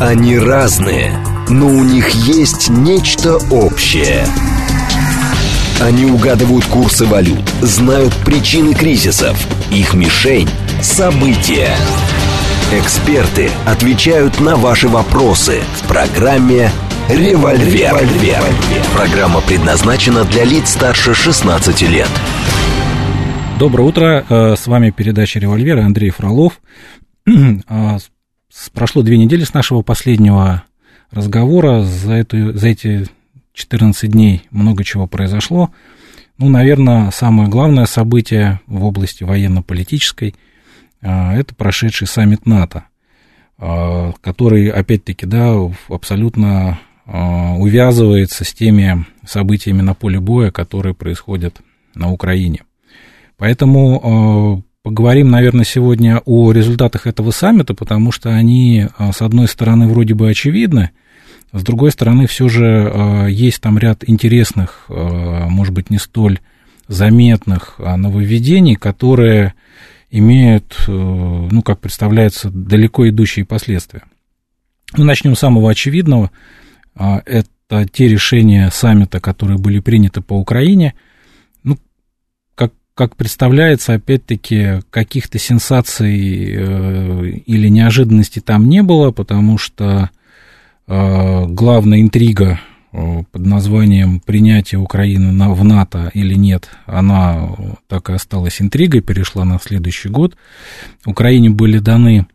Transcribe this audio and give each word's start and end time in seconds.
Они 0.00 0.36
разные, 0.36 1.16
но 1.48 1.68
у 1.68 1.84
них 1.84 2.10
есть 2.10 2.68
нечто 2.68 3.36
общее. 3.52 4.26
Они 5.80 6.06
угадывают 6.06 6.64
курсы 6.64 7.06
валют, 7.06 7.48
знают 7.62 8.12
причины 8.24 8.74
кризисов, 8.74 9.36
их 9.70 9.94
мишень– 9.94 10.48
события. 10.82 11.76
Эксперты 12.72 13.50
отвечают 13.66 14.40
на 14.40 14.56
ваши 14.56 14.88
вопросы 14.88 15.60
в 15.80 15.86
программе 15.86 16.70
«Револьвер». 17.08 17.92
«Револьвер». 17.92 18.42
Программа 18.96 19.42
предназначена 19.42 20.24
для 20.24 20.44
лиц 20.44 20.70
старше 20.70 21.14
16 21.14 21.82
лет. 21.82 22.10
Доброе 23.60 23.84
утро, 23.84 24.24
э, 24.28 24.56
с 24.56 24.66
вами 24.66 24.90
передача 24.90 25.38
«Револьвер» 25.38 25.78
Андрей 25.78 26.10
Фролов. 26.10 26.60
А, 28.54 28.70
прошло 28.72 29.02
две 29.02 29.18
недели 29.18 29.44
с 29.44 29.54
нашего 29.54 29.82
последнего 29.82 30.64
разговора, 31.10 31.82
за, 31.82 32.14
эту, 32.14 32.56
за 32.56 32.68
эти 32.68 33.06
14 33.52 34.10
дней 34.10 34.42
много 34.50 34.84
чего 34.84 35.06
произошло. 35.06 35.70
Ну, 36.38 36.48
наверное, 36.48 37.10
самое 37.10 37.48
главное 37.48 37.86
событие 37.86 38.60
в 38.66 38.84
области 38.84 39.24
военно-политической– 39.24 40.34
это 41.00 41.54
прошедший 41.54 42.06
саммит 42.06 42.46
НАТО, 42.46 42.84
а, 43.58 44.12
который, 44.20 44.68
опять-таки, 44.68 45.26
да, 45.26 45.54
абсолютно 45.88 46.80
а, 47.06 47.54
увязывается 47.56 48.44
с 48.44 48.52
теми 48.52 49.04
событиями 49.26 49.82
на 49.82 49.94
поле 49.94 50.18
боя, 50.18 50.50
которые 50.50 50.94
происходят 50.94 51.60
на 51.94 52.10
Украине. 52.10 52.62
Поэтому 53.36 54.64
поговорим, 54.84 55.30
наверное, 55.30 55.64
сегодня 55.64 56.20
о 56.26 56.52
результатах 56.52 57.06
этого 57.06 57.30
саммита, 57.30 57.74
потому 57.74 58.12
что 58.12 58.28
они, 58.28 58.86
э, 58.86 59.12
с 59.12 59.22
одной 59.22 59.48
стороны, 59.48 59.88
вроде 59.88 60.14
бы 60.14 60.28
очевидны, 60.28 60.90
с 61.52 61.62
другой 61.62 61.90
стороны, 61.90 62.26
все 62.26 62.48
же 62.48 62.64
э, 62.66 63.30
есть 63.30 63.60
там 63.62 63.78
ряд 63.78 64.04
интересных, 64.06 64.84
может 64.88 65.72
быть, 65.72 65.88
не 65.88 65.98
столь 65.98 66.40
заметных 66.86 67.78
нововведений, 67.78 68.74
которые 68.74 69.54
имеют, 70.10 70.74
ну, 70.86 71.62
как 71.62 71.80
представляется, 71.80 72.50
далеко 72.50 73.08
идущие 73.08 73.46
последствия. 73.46 74.02
Ну, 74.96 75.04
начнем 75.04 75.34
с 75.34 75.38
самого 75.38 75.70
очевидного. 75.70 76.30
Это 76.94 77.88
те 77.90 78.08
решения 78.08 78.70
саммита, 78.70 79.18
которые 79.18 79.58
были 79.58 79.78
приняты 79.78 80.20
по 80.20 80.34
Украине– 80.34 80.92
как 82.94 83.16
представляется, 83.16 83.94
опять-таки, 83.94 84.80
каких-то 84.90 85.38
сенсаций 85.38 86.54
э, 86.54 87.26
или 87.44 87.68
неожиданностей 87.68 88.40
там 88.40 88.68
не 88.68 88.82
было, 88.82 89.10
потому 89.10 89.58
что 89.58 90.10
э, 90.86 91.44
главная 91.46 92.00
интрига 92.00 92.60
э, 92.92 93.24
под 93.32 93.46
названием 93.46 94.20
принятие 94.20 94.78
Украины 94.78 95.32
на, 95.32 95.52
в 95.52 95.64
НАТО 95.64 96.12
или 96.14 96.34
нет, 96.34 96.70
она 96.86 97.56
так 97.88 98.10
и 98.10 98.12
осталась 98.12 98.62
интригой, 98.62 99.00
перешла 99.00 99.44
на 99.44 99.58
следующий 99.58 100.08
год. 100.08 100.36
Украине 101.04 101.50
были 101.50 101.78
даны 101.78 102.26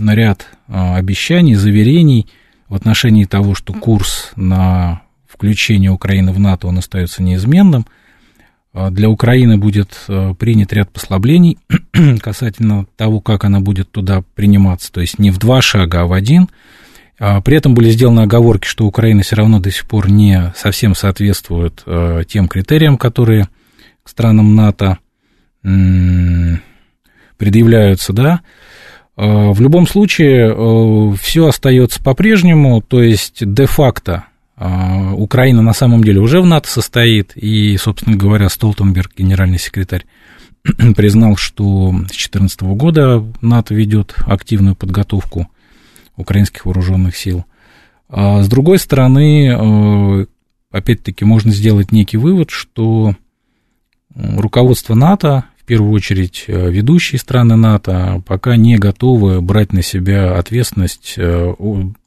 ряд 0.00 0.48
э, 0.66 0.94
обещаний, 0.96 1.54
заверений 1.54 2.26
в 2.68 2.74
отношении 2.74 3.24
того, 3.24 3.54
что 3.54 3.72
курс 3.72 4.32
на 4.34 5.02
включение 5.28 5.92
Украины 5.92 6.32
в 6.32 6.40
НАТО, 6.40 6.66
он 6.66 6.78
остается 6.78 7.22
неизменным– 7.22 7.86
для 8.90 9.08
Украины 9.08 9.56
будет 9.56 9.96
э, 10.08 10.34
принят 10.38 10.72
ряд 10.72 10.90
послаблений 10.90 11.58
касательно 12.20 12.86
того, 12.96 13.20
как 13.20 13.44
она 13.44 13.60
будет 13.60 13.90
туда 13.90 14.22
приниматься, 14.34 14.92
то 14.92 15.00
есть 15.00 15.18
не 15.18 15.30
в 15.30 15.38
два 15.38 15.60
шага, 15.62 16.02
а 16.02 16.06
в 16.06 16.12
один. 16.12 16.48
А, 17.20 17.40
при 17.40 17.56
этом 17.56 17.74
были 17.74 17.90
сделаны 17.90 18.20
оговорки, 18.20 18.66
что 18.66 18.86
Украина 18.86 19.22
все 19.22 19.36
равно 19.36 19.60
до 19.60 19.70
сих 19.70 19.86
пор 19.86 20.10
не 20.10 20.52
совсем 20.56 20.94
соответствует 20.94 21.82
э, 21.86 22.22
тем 22.28 22.48
критериям, 22.48 22.96
которые 22.96 23.48
к 24.02 24.08
странам 24.08 24.54
НАТО 24.54 24.98
предъявляются, 27.36 28.12
да. 28.12 28.40
А, 29.16 29.50
в 29.50 29.60
любом 29.60 29.88
случае, 29.88 30.54
э, 30.54 31.14
все 31.20 31.48
остается 31.48 32.02
по-прежнему, 32.02 32.80
то 32.80 33.02
есть 33.02 33.44
де-факто 33.44 34.12
а, 34.12 34.24
Украина 34.60 35.62
на 35.62 35.72
самом 35.72 36.02
деле 36.02 36.20
уже 36.20 36.40
в 36.40 36.46
НАТО 36.46 36.68
состоит, 36.68 37.36
и, 37.36 37.76
собственно 37.76 38.16
говоря, 38.16 38.48
Столтенберг, 38.48 39.12
генеральный 39.16 39.58
секретарь, 39.58 40.04
признал, 40.96 41.36
что 41.36 41.90
с 41.90 42.10
2014 42.10 42.62
года 42.62 43.24
НАТО 43.40 43.74
ведет 43.74 44.14
активную 44.26 44.74
подготовку 44.74 45.48
украинских 46.16 46.66
вооруженных 46.66 47.16
сил. 47.16 47.44
А 48.08 48.42
с 48.42 48.48
другой 48.48 48.78
стороны, 48.78 49.48
э, 49.48 50.26
опять-таки, 50.72 51.24
можно 51.24 51.52
сделать 51.52 51.92
некий 51.92 52.16
вывод, 52.16 52.50
что 52.50 53.14
руководство 54.14 54.94
НАТО, 54.94 55.44
в 55.58 55.64
первую 55.64 55.92
очередь 55.92 56.44
э, 56.46 56.70
ведущие 56.70 57.18
страны 57.18 57.56
НАТО, 57.56 58.22
пока 58.26 58.56
не 58.56 58.76
готовы 58.78 59.40
брать 59.40 59.72
на 59.72 59.82
себя 59.82 60.36
ответственность, 60.36 61.14
э, 61.16 61.54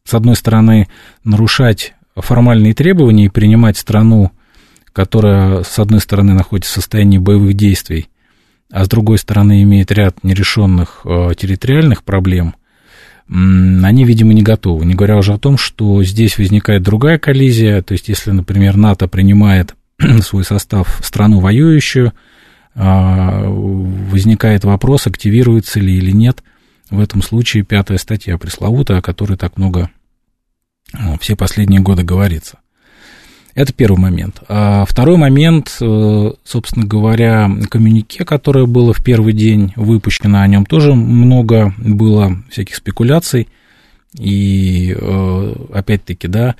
с 0.03 0.13
одной 0.13 0.35
стороны, 0.35 0.87
нарушать 1.23 1.93
формальные 2.15 2.73
требования 2.73 3.25
и 3.25 3.29
принимать 3.29 3.77
страну, 3.77 4.31
которая, 4.93 5.63
с 5.63 5.79
одной 5.79 5.99
стороны, 5.99 6.33
находится 6.33 6.71
в 6.71 6.75
состоянии 6.75 7.17
боевых 7.17 7.53
действий, 7.53 8.09
а 8.71 8.85
с 8.85 8.89
другой 8.89 9.17
стороны, 9.17 9.63
имеет 9.63 9.91
ряд 9.91 10.23
нерешенных 10.23 11.01
э, 11.05 11.31
территориальных 11.37 12.03
проблем, 12.03 12.55
они, 13.27 14.03
видимо, 14.03 14.33
не 14.33 14.41
готовы. 14.41 14.85
Не 14.85 14.93
говоря 14.93 15.15
уже 15.15 15.33
о 15.33 15.37
том, 15.37 15.57
что 15.57 16.03
здесь 16.03 16.37
возникает 16.37 16.83
другая 16.83 17.17
коллизия, 17.17 17.81
то 17.81 17.93
есть, 17.93 18.09
если, 18.09 18.31
например, 18.31 18.75
НАТО 18.75 19.07
принимает 19.07 19.73
свой 20.21 20.43
состав 20.43 20.99
страну 21.01 21.39
воюющую, 21.39 22.11
а, 22.75 23.43
возникает 23.45 24.65
вопрос, 24.65 25.07
активируется 25.07 25.79
ли 25.79 25.97
или 25.97 26.11
нет 26.11 26.43
в 26.89 26.99
этом 26.99 27.21
случае 27.21 27.63
пятая 27.63 27.97
статья 27.97 28.37
пресловутая, 28.37 28.99
о 28.99 29.01
которой 29.01 29.37
так 29.37 29.57
много 29.57 29.89
все 31.19 31.35
последние 31.35 31.81
годы 31.81 32.03
говорится. 32.03 32.59
Это 33.53 33.73
первый 33.73 33.99
момент. 33.99 34.41
А 34.47 34.85
второй 34.85 35.17
момент, 35.17 35.77
э, 35.81 36.31
собственно 36.43 36.85
говоря, 36.85 37.51
коммюнике, 37.69 38.23
которое 38.23 38.65
было 38.65 38.93
в 38.93 39.03
первый 39.03 39.33
день 39.33 39.73
выпущено, 39.75 40.41
о 40.41 40.47
нем 40.47 40.65
тоже 40.65 40.93
много 40.93 41.73
было 41.77 42.37
всяких 42.49 42.75
спекуляций. 42.75 43.49
И 44.17 44.95
э, 44.97 45.55
опять-таки, 45.73 46.27
да, 46.27 46.55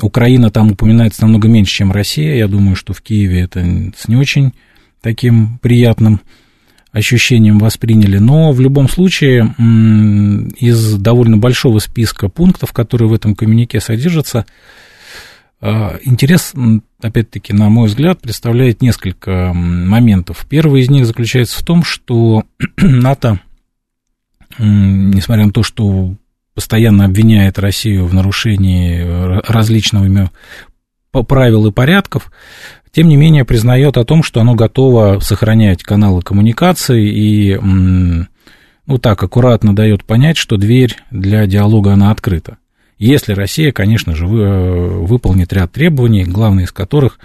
Украина 0.00 0.50
там 0.50 0.72
упоминается 0.72 1.22
намного 1.22 1.48
меньше, 1.48 1.72
чем 1.72 1.92
Россия. 1.92 2.36
Я 2.36 2.48
думаю, 2.48 2.76
что 2.76 2.92
в 2.92 3.00
Киеве 3.00 3.42
это 3.42 3.60
с 3.96 4.08
не 4.08 4.16
очень 4.16 4.52
таким 5.00 5.58
приятным 5.58 6.20
ощущением 6.92 7.58
восприняли, 7.58 8.18
но 8.18 8.52
в 8.52 8.60
любом 8.60 8.88
случае 8.88 9.54
из 10.58 10.94
довольно 10.94 11.38
большого 11.38 11.78
списка 11.78 12.28
пунктов, 12.28 12.72
которые 12.72 13.08
в 13.08 13.14
этом 13.14 13.34
коммюнике 13.34 13.80
содержатся, 13.80 14.46
а, 15.60 15.98
интерес, 16.02 16.52
опять-таки, 17.00 17.52
на 17.52 17.68
мой 17.70 17.88
взгляд, 17.88 18.20
представляет 18.20 18.82
несколько 18.82 19.52
моментов. 19.54 20.44
Первый 20.48 20.82
из 20.82 20.90
них 20.90 21.06
заключается 21.06 21.58
в 21.58 21.64
том, 21.64 21.84
что 21.84 22.44
НАТО, 22.76 23.40
несмотря 24.58 25.46
на 25.46 25.52
то, 25.52 25.62
что 25.62 26.14
постоянно 26.54 27.06
обвиняет 27.06 27.58
Россию 27.58 28.06
в 28.06 28.12
нарушении 28.12 29.02
э, 29.02 29.40
различных 29.46 30.30
правил 31.12 31.66
и 31.66 31.72
порядков, 31.72 32.30
тем 32.92 33.08
не 33.08 33.16
менее 33.16 33.44
признает 33.44 33.96
о 33.96 34.04
том, 34.04 34.22
что 34.22 34.40
оно 34.40 34.54
готово 34.54 35.18
сохранять 35.20 35.82
каналы 35.82 36.22
коммуникации 36.22 37.08
и, 37.08 37.58
ну 37.58 38.98
так, 39.00 39.22
аккуратно 39.22 39.74
дает 39.74 40.04
понять, 40.04 40.36
что 40.36 40.56
дверь 40.58 40.96
для 41.10 41.46
диалога, 41.46 41.94
она 41.94 42.10
открыта. 42.10 42.58
Если 42.98 43.32
Россия, 43.32 43.72
конечно 43.72 44.14
же, 44.14 44.26
выполнит 44.26 45.52
ряд 45.52 45.72
требований, 45.72 46.24
главное 46.24 46.64
из 46.64 46.72
которых 46.72 47.18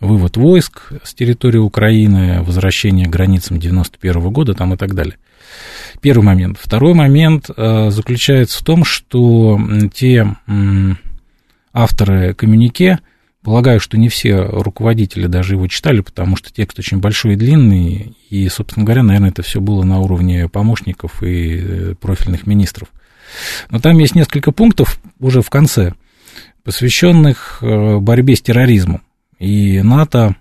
вывод 0.00 0.36
войск 0.36 0.92
с 1.04 1.14
территории 1.14 1.58
Украины, 1.58 2.42
возвращение 2.42 3.06
к 3.06 3.10
границам 3.10 3.58
91 3.58 4.30
года 4.30 4.54
там 4.54 4.74
и 4.74 4.76
так 4.76 4.94
далее. 4.94 5.16
Первый 6.00 6.24
момент. 6.24 6.58
Второй 6.60 6.94
момент 6.94 7.48
э, 7.56 7.90
заключается 7.90 8.58
в 8.58 8.62
том, 8.62 8.84
что 8.84 9.60
те 9.94 10.34
авторы 11.72 12.34
коммюнике, 12.34 12.98
Полагаю, 13.42 13.80
что 13.80 13.98
не 13.98 14.08
все 14.08 14.36
руководители 14.36 15.26
даже 15.26 15.54
его 15.54 15.66
читали, 15.66 16.00
потому 16.00 16.36
что 16.36 16.52
текст 16.52 16.78
очень 16.78 16.98
большой 16.98 17.32
и 17.32 17.36
длинный, 17.36 18.16
и, 18.30 18.48
собственно 18.48 18.86
говоря, 18.86 19.02
наверное, 19.02 19.30
это 19.30 19.42
все 19.42 19.60
было 19.60 19.82
на 19.82 19.98
уровне 19.98 20.48
помощников 20.48 21.24
и 21.24 21.58
э, 21.60 21.94
профильных 22.00 22.46
министров. 22.46 22.88
Но 23.70 23.80
там 23.80 23.98
есть 23.98 24.14
несколько 24.14 24.52
пунктов 24.52 25.00
уже 25.18 25.42
в 25.42 25.50
конце, 25.50 25.94
посвященных 26.62 27.58
э, 27.62 27.98
борьбе 27.98 28.36
с 28.36 28.42
терроризмом. 28.42 29.02
И 29.40 29.82
НАТО, 29.82 30.36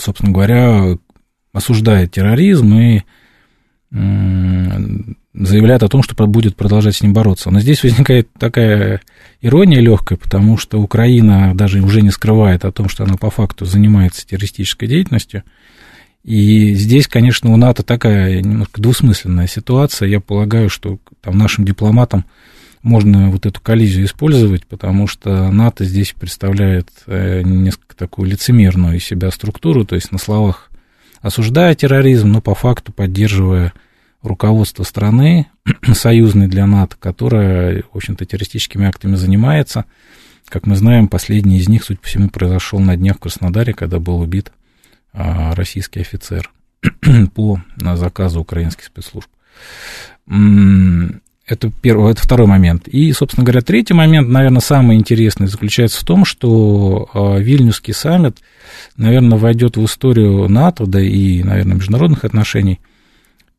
собственно 0.00 0.32
говоря, 0.32 0.96
осуждает 1.52 2.12
терроризм 2.12 2.74
и 2.74 3.02
заявляет 3.90 5.82
о 5.82 5.88
том, 5.88 6.02
что 6.02 6.26
будет 6.26 6.56
продолжать 6.56 6.96
с 6.96 7.02
ним 7.02 7.12
бороться. 7.12 7.50
Но 7.50 7.60
здесь 7.60 7.82
возникает 7.82 8.32
такая 8.38 9.02
ирония 9.40 9.80
легкая, 9.80 10.18
потому 10.18 10.56
что 10.56 10.80
Украина 10.80 11.54
даже 11.54 11.80
уже 11.80 12.02
не 12.02 12.10
скрывает 12.10 12.64
о 12.64 12.72
том, 12.72 12.88
что 12.88 13.04
она 13.04 13.16
по 13.16 13.30
факту 13.30 13.64
занимается 13.64 14.26
террористической 14.26 14.88
деятельностью. 14.88 15.42
И 16.24 16.74
здесь, 16.74 17.06
конечно, 17.06 17.52
у 17.52 17.56
НАТО 17.56 17.82
такая 17.82 18.42
немножко 18.42 18.82
двусмысленная 18.82 19.46
ситуация. 19.46 20.08
Я 20.08 20.20
полагаю, 20.20 20.68
что 20.68 20.98
там 21.20 21.38
нашим 21.38 21.64
дипломатам 21.64 22.24
можно 22.82 23.30
вот 23.30 23.46
эту 23.46 23.60
коллизию 23.60 24.04
использовать, 24.04 24.66
потому 24.66 25.06
что 25.06 25.50
НАТО 25.50 25.84
здесь 25.84 26.14
представляет 26.18 26.88
э, 27.06 27.42
несколько 27.42 27.96
такую 27.96 28.28
лицемерную 28.28 28.96
из 28.96 29.04
себя 29.04 29.30
структуру, 29.30 29.84
то 29.84 29.94
есть 29.94 30.12
на 30.12 30.18
словах 30.18 30.70
осуждая 31.20 31.74
терроризм, 31.74 32.28
но 32.28 32.40
по 32.40 32.54
факту 32.54 32.92
поддерживая 32.92 33.72
руководство 34.22 34.82
страны, 34.82 35.46
союзной 35.92 36.48
для 36.48 36.66
НАТО, 36.66 36.96
которая, 36.98 37.82
в 37.92 37.96
общем-то, 37.96 38.24
террористическими 38.24 38.86
актами 38.86 39.14
занимается. 39.16 39.84
Как 40.46 40.66
мы 40.66 40.76
знаем, 40.76 41.08
последний 41.08 41.58
из 41.58 41.68
них, 41.68 41.84
судя 41.84 42.00
по 42.00 42.06
всему, 42.06 42.30
произошел 42.30 42.80
на 42.80 42.96
днях 42.96 43.16
в 43.16 43.20
Краснодаре, 43.20 43.74
когда 43.74 43.98
был 43.98 44.20
убит 44.20 44.52
а, 45.12 45.54
российский 45.54 46.00
офицер 46.00 46.50
по 47.34 47.60
заказу 47.76 48.40
украинских 48.40 48.84
спецслужб. 48.84 49.28
Это, 51.46 51.72
первый, 51.80 52.12
это 52.12 52.20
второй 52.20 52.46
момент. 52.46 52.88
И, 52.88 53.10
собственно 53.12 53.44
говоря, 53.44 53.62
третий 53.62 53.94
момент, 53.94 54.28
наверное, 54.28 54.60
самый 54.60 54.96
интересный, 54.96 55.46
заключается 55.46 56.00
в 56.00 56.04
том, 56.04 56.26
что 56.26 57.08
а, 57.14 57.38
Вильнюсский 57.38 57.94
саммит, 57.94 58.38
наверное, 58.96 59.38
войдет 59.38 59.76
в 59.76 59.84
историю 59.84 60.48
НАТО, 60.48 60.86
да 60.86 61.00
и, 61.00 61.42
наверное, 61.42 61.76
международных 61.76 62.24
отношений, 62.24 62.80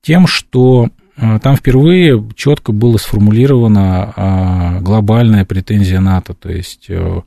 тем, 0.01 0.27
что 0.27 0.89
а, 1.17 1.39
там 1.39 1.55
впервые 1.55 2.23
четко 2.35 2.71
было 2.71 2.97
сформулирована 2.97 4.79
глобальная 4.81 5.45
претензия 5.45 5.99
НАТО. 5.99 6.33
То 6.33 6.49
есть, 6.49 6.85
э, 6.89 7.21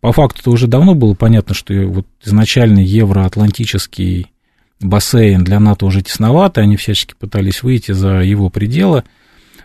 по 0.00 0.12
факту 0.12 0.40
это 0.40 0.50
уже 0.50 0.66
давно 0.66 0.94
было 0.94 1.14
понятно, 1.14 1.54
что 1.54 1.74
вот 1.86 2.06
изначальный 2.24 2.84
евроатлантический 2.84 4.32
бассейн 4.80 5.44
для 5.44 5.60
НАТО 5.60 5.86
уже 5.86 6.02
тесновато, 6.02 6.60
они 6.60 6.76
всячески 6.76 7.14
пытались 7.18 7.62
выйти 7.62 7.92
за 7.92 8.20
его 8.20 8.50
пределы– 8.50 9.04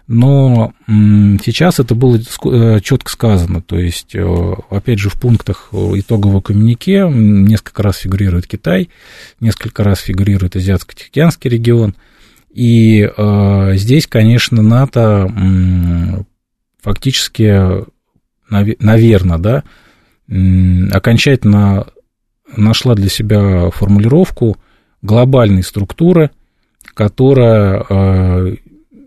но 0.08 0.74
сейчас 0.88 1.82
это 1.82 1.94
было 1.94 2.18
э, 2.18 2.80
четко 2.82 3.12
сказано, 3.12 3.62
то 3.62 3.78
есть, 3.78 4.16
э, 4.16 4.54
опять 4.70 5.00
же, 5.00 5.10
в 5.10 5.20
пунктах 5.20 5.70
итогового 5.74 6.40
коммюнике 6.40 7.10
несколько 7.10 7.84
раз 7.84 7.98
фигурирует 7.98 8.48
Китай, 8.48 8.90
несколько 9.42 9.84
раз 9.84 10.00
фигурирует 10.00 10.56
Азиатско-Тихоокеанский 10.56 11.50
регион, 11.50 11.96
и 12.58 13.08
э, 13.08 13.72
здесь, 13.76 14.08
конечно, 14.08 14.64
НАТО 14.64 15.32
фактически, 16.82 17.86
наверное, 18.50 19.38
да, 19.38 19.64
окончательно 20.92 21.86
нашла 22.56 22.96
для 22.96 23.10
себя 23.10 23.70
формулировку 23.70 24.58
глобальной 25.04 25.62
структуры, 25.62 26.32
которая 26.96 28.58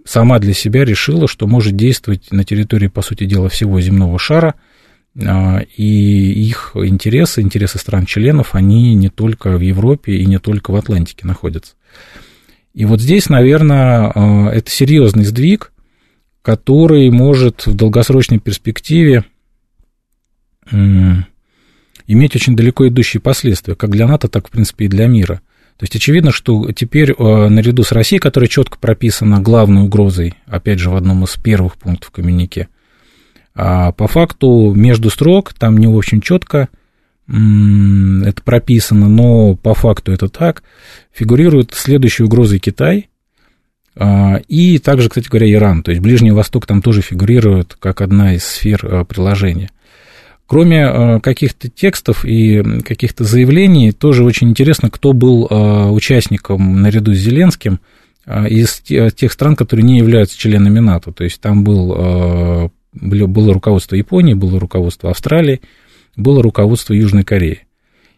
сама 0.04 0.38
для 0.38 0.54
себя 0.54 0.84
решила, 0.84 1.26
что 1.26 1.48
может 1.48 1.74
действовать 1.74 2.30
на 2.30 2.44
территории, 2.44 2.86
по 2.86 3.02
сути 3.02 3.24
дела, 3.24 3.48
всего 3.48 3.80
земного 3.80 4.18
шара, 4.20 4.54
а, 5.20 5.60
и 5.76 6.32
их 6.48 6.72
интересы, 6.74 7.40
интересы 7.40 7.78
стран-членов, 7.78 8.54
они 8.54 8.94
не 8.94 9.08
только 9.08 9.56
в 9.56 9.60
Европе 9.60 10.12
и 10.12 10.24
не 10.24 10.38
только 10.38 10.70
в 10.70 10.76
Атлантике 10.76 11.26
находятся. 11.26 11.74
И 12.74 12.84
вот 12.84 13.00
здесь, 13.00 13.28
наверное, 13.28 14.12
а, 14.14 14.50
это 14.50 14.70
серьезный 14.70 15.24
сдвиг, 15.24 15.72
который 16.42 17.10
может 17.10 17.66
в 17.66 17.74
долгосрочной 17.74 18.38
перспективе 18.38 19.24
иметь 22.06 22.36
очень 22.36 22.56
далеко 22.56 22.88
идущие 22.88 23.20
последствия, 23.20 23.74
как 23.74 23.90
для 23.90 24.06
НАТО, 24.06 24.28
так, 24.28 24.48
в 24.48 24.50
принципе, 24.50 24.86
и 24.86 24.88
для 24.88 25.06
мира. 25.06 25.40
То 25.76 25.84
есть 25.84 25.96
очевидно, 25.96 26.30
что 26.30 26.70
теперь 26.72 27.12
э, 27.12 27.48
наряду 27.48 27.82
с 27.84 27.92
Россией, 27.92 28.20
которая 28.20 28.48
четко 28.48 28.78
прописана 28.78 29.40
главной 29.40 29.82
угрозой, 29.82 30.34
опять 30.46 30.78
же, 30.78 30.90
в 30.90 30.96
одном 30.96 31.24
из 31.24 31.36
первых 31.36 31.76
пунктов 31.76 32.10
коммюнике, 32.10 32.68
а 33.54 33.92
по 33.92 34.06
факту 34.06 34.74
между 34.74 35.08
строк, 35.08 35.54
там 35.54 35.78
не 35.78 35.86
очень 35.86 36.20
четко 36.20 36.68
это 37.32 38.42
прописано, 38.42 39.08
но 39.08 39.54
по 39.54 39.74
факту 39.74 40.12
это 40.12 40.28
так, 40.28 40.62
фигурирует 41.12 41.74
следующей 41.74 42.24
угрозой 42.24 42.58
Китай, 42.58 43.08
а, 43.96 44.40
и 44.48 44.78
также, 44.78 45.08
кстати 45.08 45.28
говоря, 45.28 45.52
Иран. 45.52 45.82
То 45.82 45.90
есть 45.90 46.02
Ближний 46.02 46.32
Восток 46.32 46.66
там 46.66 46.82
тоже 46.82 47.02
фигурирует 47.02 47.76
как 47.78 48.00
одна 48.00 48.34
из 48.34 48.44
сфер 48.44 48.84
э, 48.84 49.04
приложения. 49.04 49.70
Кроме 50.46 50.80
э, 50.80 51.20
каких-то 51.20 51.68
текстов 51.68 52.24
и 52.24 52.80
каких-то 52.80 53.24
заявлений, 53.24 53.92
тоже 53.92 54.24
очень 54.24 54.50
интересно, 54.50 54.90
кто 54.90 55.12
был 55.12 55.44
участником 55.92 56.82
наряду 56.82 57.14
с 57.14 57.18
Зеленским 57.18 57.78
из 58.26 58.80
тех 58.80 59.32
стран, 59.32 59.56
которые 59.56 59.84
не 59.84 59.98
являются 59.98 60.38
членами 60.38 60.78
НАТО. 60.78 61.10
То 61.10 61.24
есть 61.24 61.40
там 61.40 61.64
был, 61.64 62.70
было 62.92 63.54
руководство 63.54 63.96
Японии, 63.96 64.34
было 64.34 64.60
руководство 64.60 65.10
Австралии, 65.10 65.62
было 66.16 66.42
руководство 66.42 66.92
Южной 66.92 67.24
Кореи. 67.24 67.66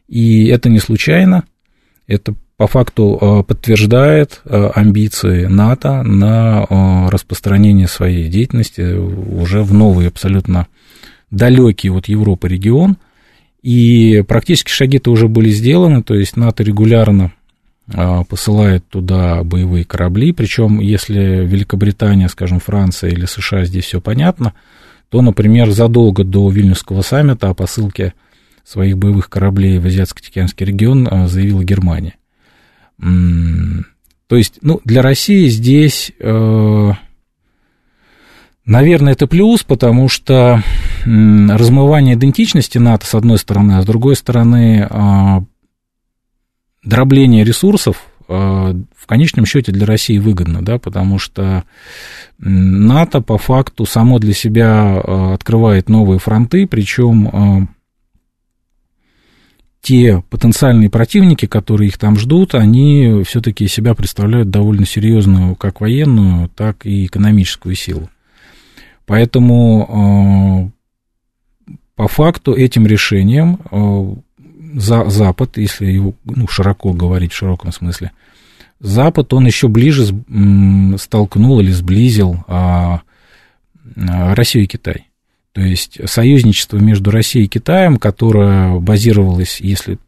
И 0.08 0.46
это 0.46 0.68
не 0.68 0.78
случайно, 0.78 1.44
это 2.06 2.34
по 2.56 2.66
факту 2.66 3.44
подтверждает 3.48 4.42
амбиции 4.44 5.46
НАТО 5.46 6.02
на 6.02 7.08
распространение 7.10 7.88
своей 7.88 8.28
деятельности 8.28 8.94
уже 8.94 9.62
в 9.62 9.72
новые 9.72 10.08
абсолютно 10.08 10.66
далекий 11.30 11.90
от 11.90 12.08
Европы 12.08 12.48
регион, 12.48 12.98
и 13.62 14.22
практически 14.28 14.70
шаги-то 14.70 15.10
уже 15.10 15.28
были 15.28 15.50
сделаны, 15.50 16.02
то 16.02 16.14
есть 16.14 16.36
НАТО 16.36 16.62
регулярно 16.62 17.32
посылает 18.28 18.86
туда 18.88 19.42
боевые 19.42 19.84
корабли, 19.84 20.32
причем 20.32 20.78
если 20.78 21.44
Великобритания, 21.44 22.28
скажем, 22.28 22.60
Франция 22.60 23.10
или 23.10 23.24
США, 23.24 23.64
здесь 23.64 23.86
все 23.86 24.00
понятно, 24.00 24.52
то, 25.12 25.20
например, 25.20 25.70
задолго 25.72 26.24
до 26.24 26.48
Вильнюсского 26.48 27.02
саммита 27.02 27.50
о 27.50 27.54
посылке 27.54 28.14
своих 28.64 28.96
боевых 28.96 29.28
кораблей 29.28 29.78
в 29.78 29.84
Азиатско-Тихоокеанский 29.84 30.64
регион 30.64 31.06
а, 31.10 31.28
заявила 31.28 31.62
Германия. 31.62 32.14
То 32.98 34.36
есть, 34.36 34.60
ну, 34.62 34.80
для 34.86 35.02
России 35.02 35.48
здесь 35.48 36.12
э, 36.18 36.92
Наверное, 38.64 39.12
это 39.12 39.26
плюс, 39.26 39.64
потому 39.64 40.08
что 40.08 40.62
размывание 41.04 42.14
идентичности 42.14 42.78
НАТО, 42.78 43.04
с 43.04 43.14
одной 43.14 43.36
стороны, 43.36 43.72
а 43.72 43.82
с 43.82 43.84
другой 43.84 44.14
стороны, 44.14 44.86
а, 44.88 45.42
дробление 46.84 47.44
ресурсов 47.44 48.06
в 48.32 49.06
конечном 49.06 49.46
счете 49.46 49.72
для 49.72 49.86
России 49.86 50.18
выгодно, 50.18 50.62
да, 50.62 50.78
потому 50.78 51.18
что 51.18 51.64
НАТО 52.38 53.20
по 53.20 53.38
факту 53.38 53.84
само 53.84 54.18
для 54.18 54.32
себя 54.32 55.00
а, 55.00 55.34
открывает 55.34 55.88
новые 55.88 56.18
фронты, 56.18 56.66
причем 56.66 57.68
те 59.82 60.22
потенциальные 60.30 60.88
противники, 60.88 61.46
которые 61.46 61.88
их 61.88 61.98
там 61.98 62.16
ждут, 62.16 62.54
они 62.54 63.22
все-таки 63.26 63.66
себя 63.66 63.94
представляют 63.94 64.48
довольно 64.48 64.86
серьезную 64.86 65.56
как 65.56 65.80
военную, 65.80 66.48
так 66.48 66.86
и 66.86 67.06
экономическую 67.06 67.74
силу. 67.74 68.08
Поэтому 69.06 70.70
э, 71.66 71.74
по 71.96 72.06
факту 72.06 72.54
этим 72.54 72.86
решением 72.86 73.58
э, 73.70 74.14
за 74.72 75.08
Запад, 75.10 75.56
если 75.58 75.86
его 75.86 76.14
ну, 76.24 76.48
широко 76.48 76.92
говорить 76.92 77.32
в 77.32 77.36
широком 77.36 77.72
смысле, 77.72 78.12
Запад, 78.80 79.32
он 79.32 79.46
еще 79.46 79.68
ближе 79.68 80.06
столкнул 80.98 81.60
или 81.60 81.70
сблизил 81.70 82.44
а, 82.48 83.02
а, 83.96 84.34
Россию 84.34 84.64
и 84.64 84.66
Китай. 84.66 85.06
То 85.52 85.60
есть 85.60 85.98
союзничество 86.08 86.78
между 86.78 87.10
Россией 87.10 87.44
и 87.44 87.48
Китаем, 87.48 87.98
которое 87.98 88.78
базировалось, 88.80 89.60
если 89.60 89.98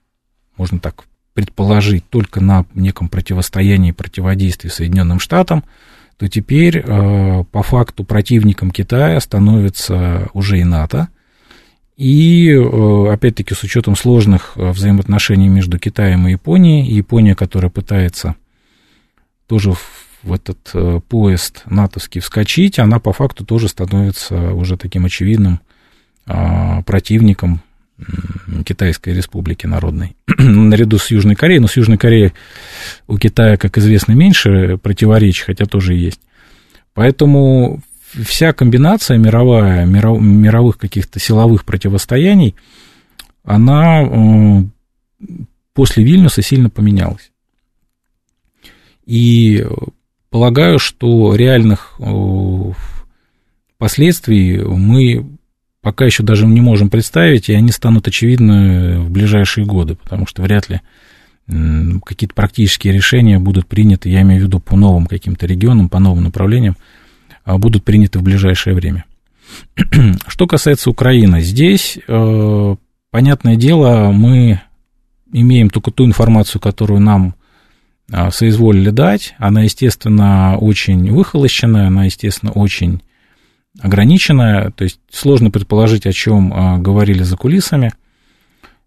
можно 0.56 0.80
так 0.80 1.04
предположить, 1.34 2.08
только 2.08 2.40
на 2.40 2.64
неком 2.74 3.08
противостоянии 3.08 3.90
и 3.90 3.92
противодействии 3.92 4.68
Соединенным 4.68 5.20
Штатам, 5.20 5.64
то 6.16 6.28
теперь 6.28 6.78
э, 6.78 7.44
по 7.50 7.62
факту 7.62 8.04
противником 8.04 8.70
Китая 8.70 9.20
становится 9.20 10.28
уже 10.32 10.60
и 10.60 10.64
НАТО. 10.64 11.08
И, 11.96 12.50
э, 12.50 13.12
опять-таки, 13.12 13.54
с 13.54 13.62
учетом 13.62 13.94
сложных 13.96 14.52
э, 14.56 14.70
взаимоотношений 14.70 15.48
между 15.48 15.78
Китаем 15.78 16.26
и 16.26 16.32
Японией, 16.32 16.90
Япония, 16.92 17.34
которая 17.34 17.70
пытается 17.70 18.34
тоже 19.46 19.74
в 20.22 20.32
этот 20.32 21.04
поезд 21.06 21.64
натовский 21.66 22.22
вскочить, 22.22 22.78
она 22.78 22.98
по 22.98 23.12
факту 23.12 23.44
тоже 23.44 23.68
становится 23.68 24.54
уже 24.54 24.78
таким 24.78 25.04
очевидным 25.04 25.60
противником 26.24 27.60
Китайской 28.64 29.10
Республики 29.10 29.66
Народной, 29.66 30.16
наряду 30.38 30.98
с 30.98 31.10
Южной 31.10 31.34
Кореей, 31.34 31.60
но 31.60 31.68
с 31.68 31.76
Южной 31.76 31.98
Кореей 31.98 32.32
у 33.06 33.18
Китая, 33.18 33.56
как 33.56 33.78
известно, 33.78 34.12
меньше 34.12 34.78
противоречий, 34.78 35.44
хотя 35.44 35.66
тоже 35.66 35.94
есть. 35.94 36.20
Поэтому 36.92 37.82
вся 38.22 38.52
комбинация 38.52 39.18
мировая, 39.18 39.86
миров, 39.86 40.20
мировых 40.20 40.78
каких-то 40.78 41.18
силовых 41.18 41.64
противостояний, 41.64 42.54
она 43.42 44.02
э, 44.02 44.62
после 45.72 46.04
Вильнюса 46.04 46.42
сильно 46.42 46.70
поменялась. 46.70 47.30
И 49.06 49.66
полагаю, 50.30 50.78
что 50.78 51.34
реальных 51.34 51.94
э, 51.98 52.72
последствий 53.78 54.58
мы 54.62 55.26
пока 55.80 56.06
еще 56.06 56.22
даже 56.22 56.46
не 56.46 56.62
можем 56.62 56.88
представить, 56.88 57.50
и 57.50 57.54
они 57.54 57.70
станут 57.70 58.08
очевидны 58.08 59.00
в 59.00 59.10
ближайшие 59.10 59.66
годы, 59.66 59.96
потому 59.96 60.26
что 60.26 60.42
вряд 60.42 60.70
ли 60.70 60.80
какие-то 61.46 62.34
практические 62.34 62.94
решения 62.94 63.38
будут 63.38 63.66
приняты, 63.66 64.08
я 64.08 64.22
имею 64.22 64.40
в 64.40 64.44
виду 64.44 64.60
по 64.60 64.76
новым 64.76 65.06
каким-то 65.06 65.44
регионам, 65.44 65.90
по 65.90 65.98
новым 65.98 66.24
направлениям, 66.24 66.78
будут 67.46 67.84
приняты 67.84 68.18
в 68.18 68.22
ближайшее 68.22 68.74
время. 68.74 69.04
Что 70.26 70.46
касается 70.46 70.90
Украины, 70.90 71.40
здесь, 71.40 71.98
э, 72.06 72.76
понятное 73.10 73.56
дело, 73.56 74.10
мы 74.12 74.60
имеем 75.32 75.70
только 75.70 75.90
ту 75.90 76.04
информацию, 76.04 76.60
которую 76.60 77.00
нам 77.00 77.34
э, 78.10 78.30
соизволили 78.30 78.90
дать. 78.90 79.34
Она, 79.38 79.62
естественно, 79.62 80.56
очень 80.58 81.12
выхолощенная, 81.12 81.88
она, 81.88 82.04
естественно, 82.04 82.52
очень 82.52 83.02
ограниченная, 83.80 84.70
то 84.70 84.84
есть 84.84 85.00
сложно 85.10 85.50
предположить, 85.50 86.06
о 86.06 86.12
чем 86.12 86.52
э, 86.52 86.78
говорили 86.78 87.22
за 87.22 87.36
кулисами. 87.36 87.92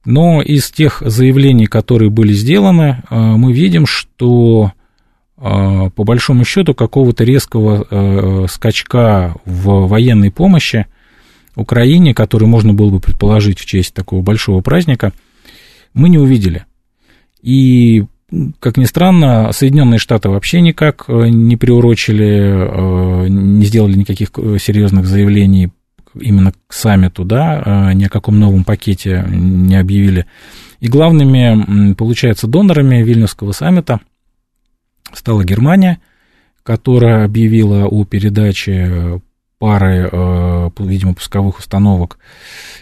Но 0.06 0.42
из 0.42 0.72
тех 0.72 1.04
заявлений, 1.06 1.66
которые 1.66 2.10
были 2.10 2.32
сделаны, 2.32 3.04
мы 3.10 3.52
видим, 3.52 3.86
что 3.86 4.72
а, 4.72 4.77
по 5.38 6.04
большому 6.04 6.46
счету 6.46 6.74
какого-то 6.74 7.24
резкого 7.24 7.86
э, 7.90 8.46
скачка 8.50 9.36
в 9.46 9.88
военной 9.88 10.32
помощи 10.32 10.88
Украине, 11.56 12.16
который 12.16 12.48
можно 12.48 12.74
было 12.74 12.90
бы 12.90 13.00
предположить 13.00 13.60
в 13.60 13.66
честь 13.66 13.94
такого 13.94 14.22
большого 14.22 14.62
праздника, 14.62 15.14
мы 15.94 16.10
не 16.10 16.18
увидели. 16.18 16.66
И, 17.44 18.06
как 18.60 18.78
ни 18.78 18.86
странно, 18.86 19.52
Соединенные 19.52 20.00
Штаты 20.00 20.30
вообще 20.30 20.60
никак 20.62 21.06
э, 21.08 21.28
не 21.30 21.56
приурочили, 21.56 23.26
э, 23.26 23.28
не 23.28 23.66
сделали 23.66 23.94
никаких 23.94 24.30
серьезных 24.30 25.06
заявлений 25.06 25.70
именно 26.20 26.52
к 26.52 26.74
саммиту, 26.74 27.26
да, 27.26 27.92
ни 27.94 28.06
о 28.06 28.10
каком 28.10 28.40
новом 28.40 28.64
пакете 28.64 29.24
не 29.30 29.76
объявили. 29.76 30.26
И 30.80 30.88
главными, 30.88 31.94
получается, 31.94 32.48
донорами 32.48 33.04
Вильнюсского 33.04 33.52
саммита– 33.52 34.00
стала 35.14 35.44
Германия, 35.44 36.00
которая 36.64 37.26
объявила 37.26 37.86
о 37.86 38.06
передаче 38.06 39.22
пары, 39.60 40.10
э, 40.12 40.70
видимо, 40.80 41.14
пусковых 41.14 41.60
установок 41.60 42.20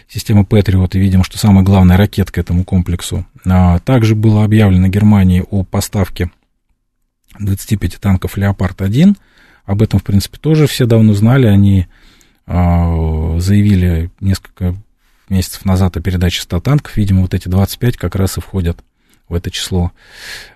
системы 0.08 0.42
Patriot, 0.42 0.90
и, 0.92 0.98
видимо, 0.98 1.24
что 1.24 1.38
самая 1.38 1.64
главная 1.64 1.96
ракета 1.96 2.32
к 2.32 2.38
этому 2.38 2.64
комплексу. 2.64 3.26
А, 3.46 3.78
также 3.80 4.14
было 4.14 4.44
объявлено 4.44 4.88
Германии 4.88 5.44
о 5.50 5.64
поставке 5.64 6.30
25 7.38 7.98
танков 7.98 8.36
«Леопард-1». 8.36 9.16
Об 9.64 9.82
этом, 9.82 10.00
в 10.00 10.04
принципе, 10.04 10.38
тоже 10.38 10.66
все 10.66 10.86
давно 10.86 11.12
знали. 11.14 11.46
Они 11.46 11.86
а, 12.46 13.38
заявили 13.38 14.10
несколько 14.20 14.74
месяцев 15.28 15.64
назад 15.64 15.96
о 15.96 16.00
передаче 16.00 16.42
100 16.42 16.60
танков. 16.60 16.96
Видимо, 16.96 17.22
вот 17.22 17.34
эти 17.34 17.48
25 17.48 17.96
как 17.96 18.14
раз 18.14 18.38
и 18.38 18.40
входят 18.40 18.78
в 19.28 19.34
это 19.34 19.50
число. 19.50 19.92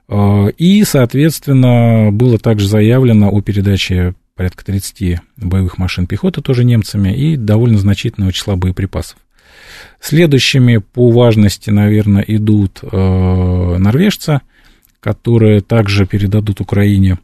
Э, 0.09 0.51
и, 0.57 0.85
соответственно, 0.85 2.11
было 2.13 2.39
также 2.39 2.69
заявлено 2.69 3.31
о 3.31 3.41
передаче 3.41 4.15
порядка 4.35 4.65
30 4.65 5.21
боевых 5.37 5.79
машин 5.79 6.07
пехоты 6.07 6.41
тоже 6.41 6.65
немцами 6.65 7.15
и 7.15 7.37
довольно 7.37 7.79
значительного 7.79 8.33
числа 8.33 8.57
боеприпасов. 8.57 9.19
Следующими 10.01 10.79
по 10.79 11.11
важности, 11.11 11.71
наверное, 11.71 12.23
идут 12.23 12.81
э, 12.83 13.77
норвежцы, 13.79 14.41
которые 15.01 15.61
также 15.61 16.07
передадут 16.07 16.61
Украине 16.61 17.19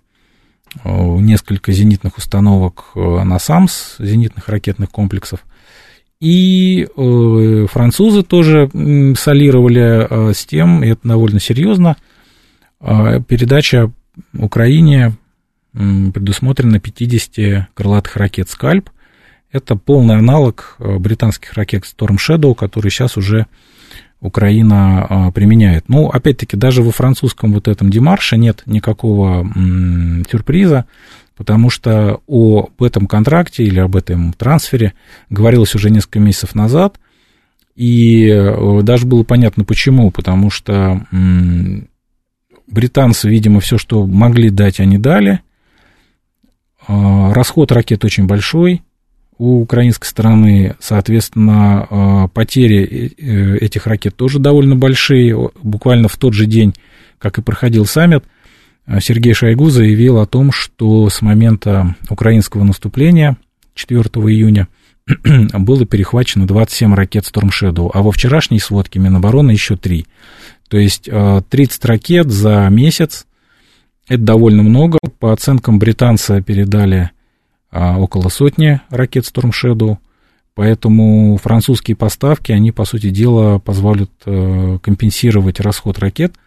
э, 0.85 0.89
несколько 0.89 1.73
зенитных 1.73 2.19
установок 2.19 2.93
на 2.95 3.39
САМС, 3.39 3.97
зенитных 3.99 4.49
ракетных 4.49 4.91
комплексов– 4.91 5.45
и 6.21 6.87
э, 6.97 7.67
французы 7.71 8.23
тоже 8.23 8.71
солировали 9.19 10.07
э, 10.09 10.33
с 10.33 10.47
тем, 10.47 10.83
и 10.83 10.89
это 10.89 11.07
довольно 11.09 11.41
серьезно, 11.41 11.97
э, 12.81 13.21
передача 13.27 13.93
Украине 14.33 15.17
э, 15.75 16.11
предусмотрена 16.13 16.81
50 16.81 17.69
крылатых 17.75 18.17
ракет 18.17 18.49
«Скальп». 18.49 18.91
Это 19.53 19.77
полный 19.77 20.17
аналог 20.17 20.77
э, 20.79 20.97
британских 20.99 21.53
ракет 21.53 21.85
Storm 21.85 22.17
Shadow, 22.17 22.55
которые 22.55 22.91
сейчас 22.91 23.17
уже 23.17 23.47
Украина 24.21 25.07
э, 25.09 25.33
применяет. 25.33 25.89
Ну, 25.89 26.09
опять-таки, 26.09 26.57
даже 26.57 26.83
во 26.83 26.93
французском 26.93 27.53
вот 27.53 27.69
этом 27.69 27.91
демарше 27.91 28.39
нет 28.39 28.63
никакого 28.65 29.47
сюрприза 30.31 30.87
потому 31.37 31.71
что 31.71 32.21
об 32.27 32.83
этом 32.83 33.07
контракте 33.07 33.65
или 33.65 33.79
об 33.79 33.95
этом 33.95 34.33
трансфере 34.33 34.95
говорилось 35.31 35.75
уже 35.75 35.91
несколько 35.91 36.19
месяцев 36.19 36.55
назад, 36.55 36.99
и 37.75 38.27
э, 38.27 38.81
даже 38.83 39.07
было 39.07 39.23
понятно 39.23 39.65
почему, 39.65 40.11
потому 40.11 40.51
что 40.51 41.07
британцы, 42.67 43.29
видимо, 43.29 43.61
все, 43.61 43.77
что 43.79 44.07
могли 44.07 44.51
дать, 44.51 44.81
они 44.81 44.99
дали. 44.99 45.41
А, 46.89 47.33
расход 47.33 47.71
ракет 47.71 48.05
очень 48.05 48.27
большой 48.27 48.83
у 49.39 49.61
украинской 49.61 50.07
стороны, 50.07 50.75
соответственно, 50.81 51.87
а, 51.89 52.29
потери 52.29 53.13
э, 53.19 53.59
этих 53.59 53.87
ракет 53.87 54.17
тоже 54.17 54.39
довольно 54.39 54.75
большие. 54.75 55.51
Буквально 55.63 56.09
в 56.09 56.17
тот 56.17 56.33
же 56.33 56.47
день, 56.47 56.75
как 57.19 57.39
и 57.39 57.43
проходил 57.43 57.85
саммит– 57.85 58.25
Сергей 59.01 59.35
Шойгу 59.35 59.69
заявил 59.71 60.19
о 60.19 60.27
том, 60.27 60.53
что 60.53 61.09
с 61.11 61.21
момента 61.21 61.97
украинского 62.09 62.63
наступления 62.63 63.37
4 63.75 64.01
июня 64.01 64.69
было 65.53 65.85
перехвачено 65.85 66.47
27 66.47 66.95
ракет 66.95 67.25
Storm 67.25 67.51
Shadow, 67.51 67.91
а 67.93 68.03
во 68.03 68.13
вчерашней 68.13 68.61
сводке 68.61 68.99
Минобороны 68.99 69.51
еще 69.51 69.77
3. 69.77 70.07
То 70.69 70.79
есть 70.79 71.05
30 71.05 71.85
а, 71.85 71.89
ракет 71.89 72.31
за 72.31 72.69
месяц, 72.71 73.27
это 74.09 74.23
довольно 74.23 74.63
много. 74.63 74.99
По 75.19 75.33
оценкам 75.33 75.79
британцы 75.79 76.41
передали 76.41 77.11
а, 77.71 77.99
около 77.99 78.29
сотни 78.29 78.81
ракет 78.89 79.25
Storm 79.25 79.51
Shadow, 79.51 79.99
поэтому 80.55 81.39
французские 81.43 81.97
поставки, 81.97 82.53
они, 82.53 82.71
по 82.71 82.85
сути 82.85 83.11
дела, 83.11 83.59
позволят 83.59 84.11
компенсировать 84.25 85.59
расход 85.59 85.99
ракет– 85.99 86.35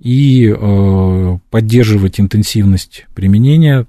и 0.00 0.48
э, 0.48 1.38
поддерживать 1.50 2.18
интенсивность 2.18 3.06
применения, 3.14 3.86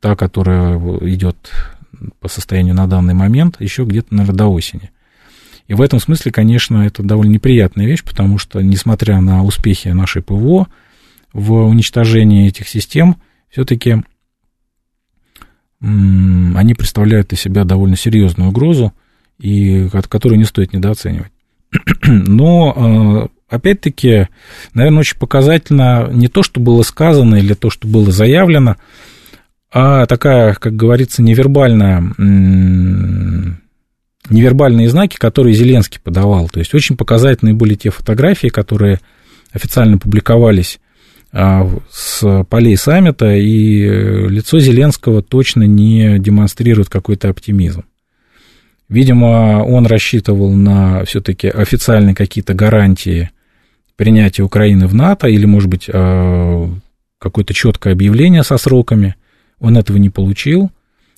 та, 0.00 0.16
которая 0.16 0.78
идет 1.08 1.50
по 2.20 2.28
состоянию 2.28 2.74
на 2.74 2.86
данный 2.86 3.14
момент, 3.14 3.56
еще 3.58 3.84
где-то, 3.84 4.14
наверное, 4.14 4.36
до 4.36 4.46
осени. 4.48 4.90
И 5.66 5.72
в 5.72 5.80
этом 5.80 5.98
смысле, 5.98 6.30
конечно, 6.30 6.86
это 6.86 7.02
довольно 7.02 7.32
неприятная 7.32 7.86
вещь, 7.86 8.04
потому 8.04 8.36
что, 8.36 8.60
несмотря 8.60 9.20
на 9.22 9.42
успехи 9.42 9.88
нашей 9.88 10.22
ПВО 10.22 10.68
в 11.32 11.52
уничтожении 11.52 12.46
этих 12.46 12.68
систем, 12.68 13.16
все-таки 13.48 14.02
они 15.80 16.74
представляют 16.74 17.32
из 17.32 17.40
себя 17.40 17.64
довольно 17.64 17.96
серьезную 17.96 18.50
угрозу, 18.50 18.92
и 19.38 19.88
которую 19.88 20.38
не 20.38 20.44
стоит 20.44 20.72
недооценивать. 20.72 21.32
Но 22.06 23.28
э, 23.30 23.33
опять-таки, 23.48 24.28
наверное, 24.72 25.00
очень 25.00 25.18
показательно 25.18 26.08
не 26.12 26.28
то, 26.28 26.42
что 26.42 26.60
было 26.60 26.82
сказано 26.82 27.36
или 27.36 27.54
то, 27.54 27.70
что 27.70 27.86
было 27.88 28.10
заявлено, 28.10 28.76
а 29.72 30.06
такая, 30.06 30.54
как 30.54 30.76
говорится, 30.76 31.22
невербальная, 31.22 32.00
невербальные 34.30 34.88
знаки, 34.88 35.16
которые 35.16 35.54
Зеленский 35.54 36.00
подавал. 36.00 36.48
То 36.48 36.60
есть 36.60 36.74
очень 36.74 36.96
показательные 36.96 37.54
были 37.54 37.74
те 37.74 37.90
фотографии, 37.90 38.48
которые 38.48 39.00
официально 39.52 39.98
публиковались 39.98 40.78
а, 41.32 41.68
с 41.90 42.44
полей 42.48 42.76
саммита, 42.76 43.34
и 43.34 43.82
лицо 44.28 44.60
Зеленского 44.60 45.22
точно 45.22 45.64
не 45.64 46.18
демонстрирует 46.20 46.88
какой-то 46.88 47.28
оптимизм. 47.28 47.84
Видимо, 48.88 49.64
он 49.64 49.86
рассчитывал 49.86 50.52
на 50.52 51.04
все-таки 51.04 51.48
официальные 51.48 52.14
какие-то 52.14 52.54
гарантии 52.54 53.30
принятия 53.96 54.42
Украины 54.42 54.86
в 54.86 54.94
НАТО 54.94 55.28
или, 55.28 55.46
может 55.46 55.70
быть, 55.70 55.88
э, 55.88 56.68
какое-то 57.18 57.54
четкое 57.54 57.94
объявление 57.94 58.42
со 58.42 58.58
сроками. 58.58 59.14
Он 59.58 59.78
этого 59.78 59.96
не 59.96 60.10
получил. 60.10 60.70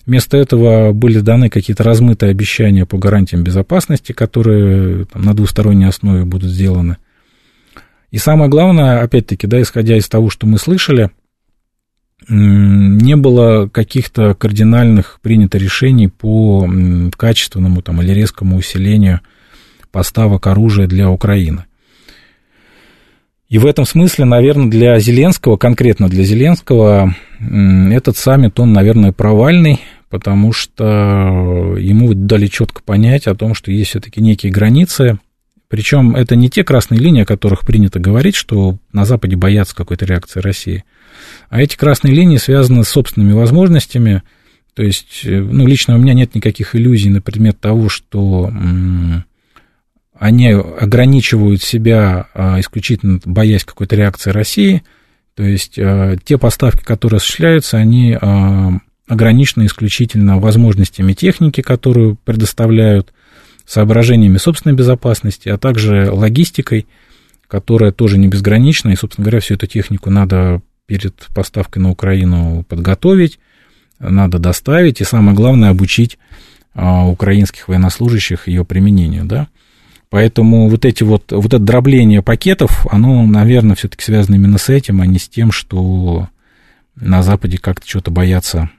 Вместо 0.05 0.37
этого 0.37 0.93
были 0.93 1.19
даны 1.19 1.49
какие-то 1.49 1.83
размытые 1.83 2.31
обещания 2.31 2.87
по 2.87 2.97
гарантиям 2.97 3.43
безопасности, 3.43 4.13
которые 4.13 5.07
там, 5.07 5.23
на 5.23 5.35
двусторонней 5.35 5.89
основе 5.89 6.25
будут 6.25 6.51
сделаны. 6.51 6.99
И 8.13 8.19
самое 8.19 8.49
главное, 8.49 9.03
опять-таки, 9.03 9.49
да, 9.49 9.61
исходя 9.61 9.97
из 9.97 10.09
того, 10.09 10.31
что 10.31 10.47
мы 10.47 10.59
слышали, 10.59 11.11
не 13.07 13.17
было 13.17 13.69
каких-то 13.69 14.35
кардинальных 14.35 15.21
принято 15.23 15.59
решений 15.59 16.09
по 16.09 16.69
качественному 17.17 17.81
там, 17.81 18.03
или 18.03 18.11
резкому 18.13 18.57
усилению 18.57 19.21
поставок 19.93 20.47
оружия 20.49 20.87
для 20.87 21.09
Украины. 21.09 21.65
И 23.49 23.59
в 23.59 23.67
этом 23.67 23.85
смысле, 23.85 24.25
наверное, 24.25 24.69
для 24.69 24.99
Зеленского, 24.99 25.57
конкретно 25.57 26.09
для 26.09 26.25
Зеленского, 26.25 27.15
этот 27.39 28.17
саммит, 28.17 28.59
он, 28.59 28.73
наверное, 28.73 29.13
провальный, 29.13 29.81
потому 30.11 30.53
что 30.53 31.77
ему 31.79 32.13
дали 32.13 32.49
четко 32.49 32.83
понять 32.83 33.29
о 33.29 33.37
том, 33.37 33.55
что 33.55 33.71
есть 33.71 33.91
все-таки 33.91 34.21
некие 34.21 34.51
границы, 34.51 35.19
причем 35.69 36.15
это 36.15 36.37
не 36.37 36.49
те 36.49 36.65
красные 36.65 37.01
линии, 37.01 37.23
о 37.23 37.27
которых 37.27 37.63
принято 37.63 37.99
говорить, 37.99 38.37
что 38.37 38.79
на 38.93 39.05
Западе 39.05 39.37
боятся 39.37 39.75
какой-то 39.75 40.05
реакции 40.05 40.41
России, 40.41 40.85
а 41.49 41.61
эти 41.61 41.77
красные 41.77 42.15
линии 42.15 42.37
связаны 42.37 42.85
с 42.85 42.89
собственными 42.89 43.33
возможностями, 43.33 44.23
то 44.75 44.83
есть, 44.83 45.23
ну, 45.25 45.67
лично 45.67 45.97
у 45.97 45.99
меня 45.99 46.13
нет 46.13 46.35
никаких 46.35 46.75
иллюзий 46.75 47.09
на 47.09 47.23
предмет 47.23 47.59
того, 47.59 47.89
что 47.89 48.53
они 50.19 50.49
ограничивают 50.49 51.63
себя 51.63 52.29
а, 52.35 52.61
исключительно 52.61 53.21
боясь 53.25 53.65
какой-то 53.65 53.97
реакции 53.97 54.31
России, 54.31 54.83
то 55.35 55.43
есть 55.43 55.79
а, 55.79 56.17
те 56.25 56.39
поставки, 56.39 56.83
которые 56.83 57.19
осуществляются, 57.19 57.77
они 57.77 58.17
а, 58.19 58.73
ограничены 59.07 59.67
исключительно 59.67 60.39
возможностями 60.39 61.13
техники, 61.13 61.61
которую 61.61 62.17
предоставляют, 62.25 63.13
соображениями 63.67 64.39
собственной 64.39 64.75
безопасности, 64.75 65.49
а 65.49 65.59
также 65.59 66.11
логистикой, 66.11 66.87
которая 67.49 67.93
тоже 67.93 68.19
не 68.19 68.29
безгранична, 68.29 68.91
и, 68.91 68.97
собственно 68.97 69.25
говоря, 69.25 69.41
всю 69.41 69.55
эту 69.55 69.67
технику 69.67 70.11
надо 70.11 70.63
перед 70.87 71.15
поставкой 71.35 71.83
на 71.83 71.91
Украину 71.91 72.65
подготовить, 72.69 73.39
надо 73.99 74.39
доставить, 74.39 75.01
и 75.01 75.05
самое 75.05 75.37
главное, 75.37 75.71
обучить 75.71 76.19
украинских 76.75 77.69
военнослужащих 77.69 78.49
ее 78.49 78.65
применению, 78.65 79.25
да. 79.25 79.49
Поэтому 80.11 80.69
вот 80.69 80.85
эти 80.85 81.03
вот, 81.03 81.33
вот 81.33 81.47
это 81.47 81.59
дробление 81.59 82.23
пакетов, 82.23 82.87
оно, 82.91 83.27
наверное, 83.27 83.75
все-таки 83.75 84.05
связано 84.05 84.37
именно 84.37 84.59
с 84.59 84.69
этим, 84.69 85.01
а 85.01 85.07
не 85.07 85.19
с 85.19 85.29
тем, 85.29 85.51
что 85.51 86.29
на 86.95 87.23
Западе 87.23 87.59
как-то 87.59 87.89
что-то 87.89 88.11
боятся 88.11 88.71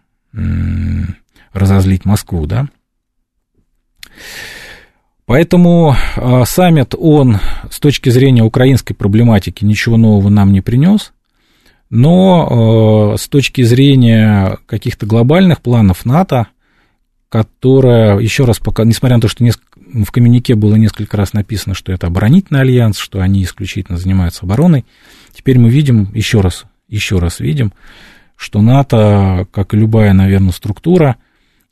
разозлить 1.51 2.06
Москву, 2.06 2.46
да. 2.46 2.70
Поэтому 5.27 5.93
э, 6.15 6.43
саммит, 6.46 6.96
он 6.98 7.39
с 7.69 7.81
точки 7.81 8.07
зрения 8.07 8.43
украинской 8.43 8.93
проблематики 8.93 9.65
ничего 9.65 9.98
нового 9.98 10.29
нам 10.29 10.53
не 10.53 10.62
принес, 10.62 11.12
но 11.89 13.13
э, 13.13 13.17
с 13.17 13.27
точки 13.27 13.62
зрения 13.63 14.57
каких-то 14.65 15.05
глобальных 15.05 15.62
планов 15.62 16.05
НАТО, 16.05 16.48
которая, 17.27 18.17
еще 18.19 18.46
раз 18.46 18.60
пока, 18.60 18.86
несмотря 18.86 19.17
на 19.17 19.22
то, 19.22 19.27
что 19.27 19.43
несколько, 19.43 19.67
в 19.75 20.12
коммюнике 20.12 20.55
было 20.55 20.75
несколько 20.75 21.17
раз 21.17 21.34
написано, 21.34 21.75
что 21.75 21.91
это 21.91 22.07
оборонительный 22.07 22.62
альянс, 22.62 22.98
что 22.98 23.19
они 23.19 23.43
исключительно 23.43 23.98
занимаются 23.98 24.46
обороной, 24.46 24.86
теперь 25.34 25.60
мы 25.60 25.69
видим, 25.69 26.10
еще 26.13 26.39
раз, 26.39 26.63
еще 26.88 27.19
раз 27.19 27.41
видим, 27.41 27.74
что 28.38 28.62
НАТО, 28.62 29.46
как 29.51 29.74
и 29.74 29.77
любая, 29.77 30.13
наверное, 30.13 30.53
структура, 30.53 31.17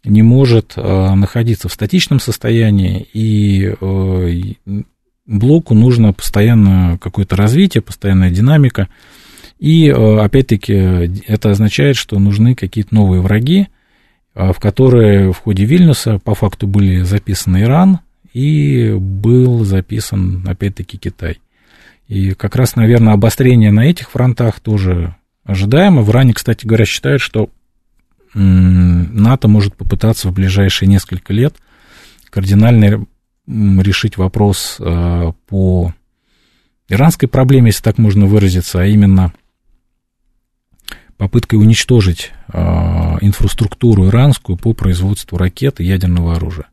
не 0.05 0.21
может 0.21 0.73
э, 0.75 1.13
находиться 1.15 1.67
в 1.67 1.73
статичном 1.73 2.19
состоянии, 2.19 3.07
и 3.13 3.73
э, 3.79 4.83
блоку 5.25 5.73
нужно 5.73 6.13
постоянно 6.13 6.97
какое-то 7.01 7.35
развитие, 7.35 7.81
постоянная 7.81 8.29
динамика. 8.29 8.87
И, 9.59 9.87
э, 9.87 10.19
опять-таки, 10.19 10.73
это 11.27 11.51
означает, 11.51 11.95
что 11.95 12.19
нужны 12.19 12.55
какие-то 12.55 12.93
новые 12.93 13.21
враги, 13.21 13.67
в 14.33 14.55
которые 14.59 15.31
в 15.31 15.37
ходе 15.37 15.63
Вильнюса 15.63 16.19
по 16.19 16.35
факту 16.35 16.67
были 16.67 17.03
записаны 17.03 17.61
Иран 17.61 17.99
и 18.33 18.91
был 18.91 19.63
записан, 19.63 20.43
опять-таки, 20.45 20.97
Китай. 20.97 21.39
И 22.09 22.33
как 22.33 22.57
раз, 22.57 22.75
наверное, 22.75 23.13
обострение 23.13 23.71
на 23.71 23.85
этих 23.85 24.11
фронтах 24.11 24.59
тоже 24.59 25.15
ожидаемо. 25.45 26.01
В 26.01 26.09
Иране, 26.11 26.33
кстати 26.33 26.65
говоря, 26.65 26.85
считают, 26.85 27.21
что 27.21 27.49
НАТО 28.35 29.47
может 29.47 29.75
попытаться 29.75 30.27
в 30.27 30.33
ближайшие 30.33 30.89
несколько 30.89 31.31
лет 31.31 31.55
кардинально 32.29 33.05
решить 33.47 34.17
вопрос 34.17 34.75
э, 34.79 35.31
по 35.47 35.93
иранской 36.89 37.29
проблеме, 37.29 37.67
если 37.67 37.81
так 37.81 37.97
можно 37.97 38.25
выразиться, 38.25 38.81
а 38.81 38.85
именно 38.85 39.33
попыткой 41.17 41.59
уничтожить 41.59 42.31
э, 42.51 42.59
инфраструктуру 43.21 44.07
иранскую 44.07 44.57
по 44.57 44.73
производству 44.73 45.37
ракет 45.37 45.79
и 45.79 45.85
ядерного 45.85 46.35
оружия. 46.35 46.67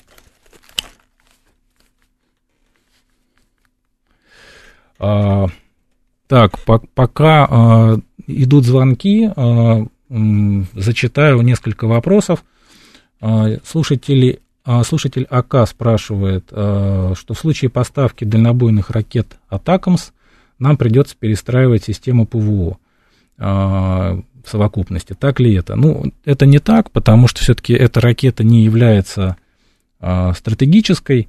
А, 5.00 5.46
так, 6.26 6.60
пока 6.94 7.46
а, 7.50 7.98
идут 8.26 8.64
звонки, 8.64 9.30
а, 9.34 9.86
зачитаю 10.08 11.40
несколько 11.40 11.86
вопросов. 11.86 12.44
Слушатели, 13.64 14.40
слушатель 14.84 15.24
АК 15.30 15.68
спрашивает, 15.68 16.46
что 16.48 17.14
в 17.28 17.38
случае 17.38 17.70
поставки 17.70 18.24
дальнобойных 18.24 18.90
ракет 18.90 19.38
«Атакамс» 19.48 20.10
нам 20.58 20.76
придется 20.76 21.14
перестраивать 21.16 21.84
систему 21.84 22.26
ПВО 22.26 22.78
в 24.44 24.50
совокупности. 24.50 25.14
Так 25.18 25.40
ли 25.40 25.54
это? 25.54 25.76
Ну, 25.76 26.12
это 26.24 26.46
не 26.46 26.58
так, 26.58 26.90
потому 26.90 27.28
что 27.28 27.40
все-таки 27.40 27.72
эта 27.72 28.00
ракета 28.00 28.44
не 28.44 28.64
является 28.64 29.36
а, 30.00 30.32
стратегической, 30.34 31.28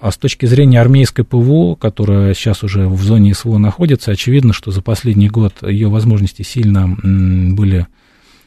а 0.00 0.10
с 0.10 0.18
точки 0.18 0.46
зрения 0.46 0.80
армейской 0.80 1.24
ПВО, 1.24 1.74
которая 1.74 2.34
сейчас 2.34 2.62
уже 2.62 2.88
в 2.88 3.00
зоне 3.02 3.34
СВО 3.34 3.58
находится, 3.58 4.10
очевидно, 4.10 4.52
что 4.52 4.70
за 4.70 4.82
последний 4.82 5.28
год 5.28 5.62
ее 5.62 5.88
возможности 5.88 6.42
сильно 6.42 6.88
были 6.88 7.86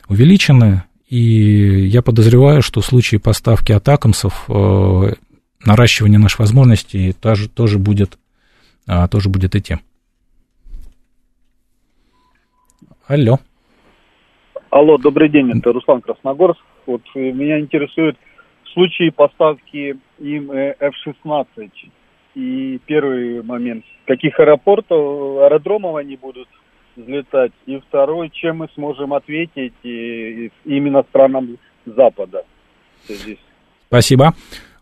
увеличены, 0.07 0.83
и 1.09 1.87
я 1.87 2.01
подозреваю, 2.01 2.61
что 2.61 2.81
в 2.81 2.85
случае 2.85 3.19
поставки 3.19 3.71
атакамсов 3.71 4.45
э, 4.47 5.13
наращивание 5.65 6.19
наших 6.19 6.39
возможностей 6.39 7.11
тоже, 7.13 7.49
тоже, 7.49 7.79
будет, 7.79 8.17
а, 8.87 9.07
тоже 9.07 9.29
будет 9.29 9.55
идти. 9.55 9.77
Алло. 13.07 13.39
Алло, 14.71 14.97
добрый 14.97 15.27
день, 15.27 15.51
это 15.51 15.73
Руслан 15.73 15.99
Красногорск. 15.99 16.61
Вот 16.85 17.01
э, 17.13 17.19
меня 17.19 17.59
интересует 17.59 18.15
в 18.63 18.69
случае 18.69 19.11
поставки 19.11 19.97
им 20.17 20.49
F-16 20.49 21.45
э, 21.57 21.67
и 22.35 22.79
первый 22.85 23.43
момент, 23.43 23.83
каких 24.07 24.39
аэропортов, 24.39 25.41
аэродромов 25.41 25.97
они 25.97 26.15
будут 26.15 26.47
взлетать, 26.95 27.51
и 27.65 27.79
второй, 27.79 28.29
чем 28.29 28.59
мы 28.59 28.69
сможем 28.73 29.13
ответить 29.13 29.73
именно 29.83 31.03
странам 31.09 31.57
Запада. 31.85 32.45
Здесь. 33.09 33.39
Спасибо. 33.87 34.33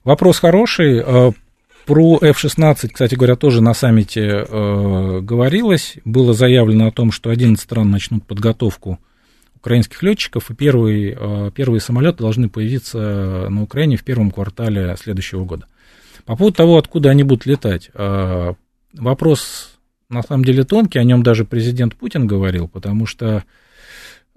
Вопрос 0.03 0.39
хороший. 0.39 0.99
Э, 0.99 1.31
про 1.87 2.19
F-16, 2.21 2.89
кстати 2.93 3.15
говоря, 3.15 3.35
тоже 3.35 3.63
на 3.63 3.73
саммите 3.73 4.45
э, 4.47 5.19
говорилось. 5.21 5.97
Было 6.05 6.33
заявлено 6.33 6.85
о 6.85 6.91
том, 6.91 7.11
что 7.11 7.31
11 7.31 7.59
стран 7.59 7.89
начнут 7.89 8.27
подготовку 8.27 8.99
украинских 9.59 10.01
летчиков, 10.03 10.49
и 10.49 10.55
первые, 10.55 11.51
первые 11.51 11.81
самолеты 11.81 12.19
должны 12.19 12.49
появиться 12.49 13.47
на 13.49 13.61
Украине 13.63 13.97
в 13.97 14.03
первом 14.03 14.31
квартале 14.31 14.95
следующего 14.97 15.45
года. 15.45 15.65
По 16.25 16.35
поводу 16.35 16.55
того, 16.57 16.77
откуда 16.77 17.09
они 17.09 17.23
будут 17.23 17.45
летать, 17.45 17.91
вопрос 18.93 19.77
на 20.09 20.23
самом 20.23 20.43
деле 20.45 20.63
тонкий, 20.63 20.99
о 20.99 21.03
нем 21.03 21.23
даже 21.23 21.45
президент 21.45 21.95
Путин 21.95 22.27
говорил, 22.27 22.67
потому 22.67 23.05
что 23.05 23.43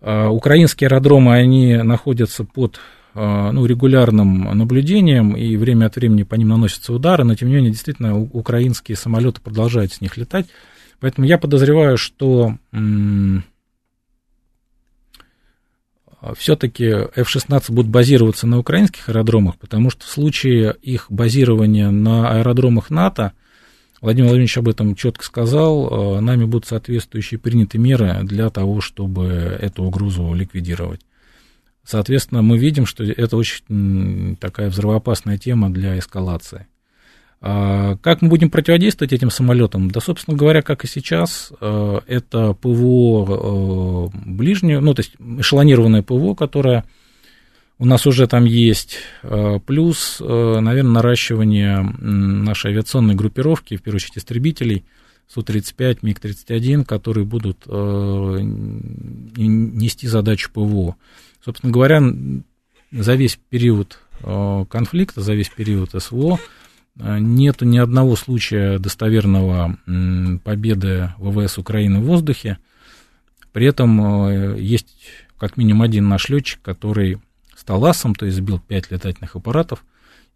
украинские 0.01 0.89
аэродромы, 0.89 1.35
они 1.35 1.77
находятся 1.77 2.45
под 2.45 2.81
ну, 3.15 3.67
регулярным 3.67 4.57
наблюдением, 4.57 5.37
и 5.37 5.57
время 5.57 5.87
от 5.87 5.97
времени 5.97 6.25
по 6.25 6.35
ним 6.35 6.49
наносятся 6.49 6.93
удары, 6.93 7.25
но 7.25 7.35
тем 7.35 7.49
не 7.49 7.55
менее, 7.57 7.71
действительно, 7.71 8.19
украинские 8.19 8.97
самолеты 8.97 9.41
продолжают 9.41 9.93
с 9.93 10.01
них 10.01 10.17
летать. 10.17 10.47
Поэтому 10.99 11.27
я 11.27 11.37
подозреваю, 11.37 11.99
что 11.99 12.57
все-таки 16.37 16.85
F-16 16.85 17.73
будут 17.73 17.91
базироваться 17.91 18.47
на 18.47 18.59
украинских 18.59 19.09
аэродромах, 19.09 19.59
потому 19.59 19.91
что 19.91 20.05
в 20.05 20.09
случае 20.09 20.75
их 20.83 21.07
базирования 21.11 21.91
на 21.91 22.31
аэродромах 22.31 22.91
НАТО, 22.91 23.33
Владимир 24.01 24.29
Владимирович 24.29 24.59
об 24.59 24.69
этом 24.69 24.95
четко 24.97 25.25
сказал, 25.25 26.17
э, 26.17 26.21
нами 26.21 26.45
будут 26.45 26.67
соответствующие 26.67 27.39
приняты 27.39 27.79
меры 27.79 28.21
для 28.25 28.51
того, 28.51 28.81
чтобы 28.81 29.27
эту 29.27 29.85
угрозу 29.85 30.35
ликвидировать. 30.35 31.01
Соответственно, 31.85 32.43
мы 32.43 32.59
видим, 32.59 32.87
что 32.87 33.05
это 33.05 33.37
очень 33.37 34.37
такая 34.41 34.71
взрывоопасная 34.71 35.39
тема 35.39 35.71
для 35.71 35.99
эскалации. 35.99 36.67
А 37.45 37.97
как 37.97 38.23
мы 38.23 38.29
будем 38.29 38.51
противодействовать 38.51 39.13
этим 39.13 39.29
самолетам? 39.29 39.91
Да, 39.91 40.01
собственно 40.01 40.37
говоря, 40.37 40.63
как 40.63 40.85
и 40.85 40.87
сейчас, 40.87 41.53
э, 41.61 42.01
это 42.07 42.53
ПВО 42.53 44.11
э, 44.15 44.17
ближнее, 44.27 44.79
ну, 44.79 44.95
то 44.95 45.01
есть 45.01 45.15
эшелонированное 45.19 46.03
ПВО, 46.03 46.37
которое 46.37 46.85
у 47.79 47.85
нас 47.85 48.07
уже 48.07 48.29
там 48.29 48.45
есть, 48.45 48.99
э, 49.25 49.59
плюс, 49.67 50.21
наверное, 50.21 50.93
наращивание 50.93 51.81
нашей 51.83 52.71
авиационной 52.71 53.17
группировки, 53.17 53.77
в 53.77 53.83
первую 53.83 53.97
очередь 53.97 54.19
истребителей, 54.19 54.85
Су-35, 55.27 55.99
МиГ-31, 56.03 56.85
которые 56.85 57.25
будут 57.25 57.67
нести 59.37 60.07
задачу 60.07 60.51
ПВО. 60.53 60.95
Собственно 61.45 61.73
говоря, 61.73 62.03
за 62.93 63.15
весь 63.15 63.39
период 63.49 63.99
конфликта, 64.21 65.23
за 65.23 65.33
весь 65.35 65.49
период 65.49 65.91
СВО 65.97 66.39
нет 66.97 67.63
ни 67.63 67.79
одного 67.79 68.17
случая 68.17 68.79
достоверного 68.79 69.79
победы 70.45 71.13
ВВС 71.19 71.59
Украины 71.59 72.01
в 72.01 72.05
воздухе. 72.05 72.59
При 73.53 73.67
этом 73.67 74.27
э, 74.27 74.61
есть 74.61 74.95
как 75.39 75.57
минимум 75.57 75.83
один 75.83 76.09
наш 76.09 76.29
летчик, 76.29 76.61
который 76.63 77.19
стал 77.57 77.85
асом, 77.85 78.15
то 78.15 78.25
есть 78.25 78.39
сбил 78.39 78.61
5 78.61 78.91
летательных 78.91 79.37
аппаратов. 79.37 79.85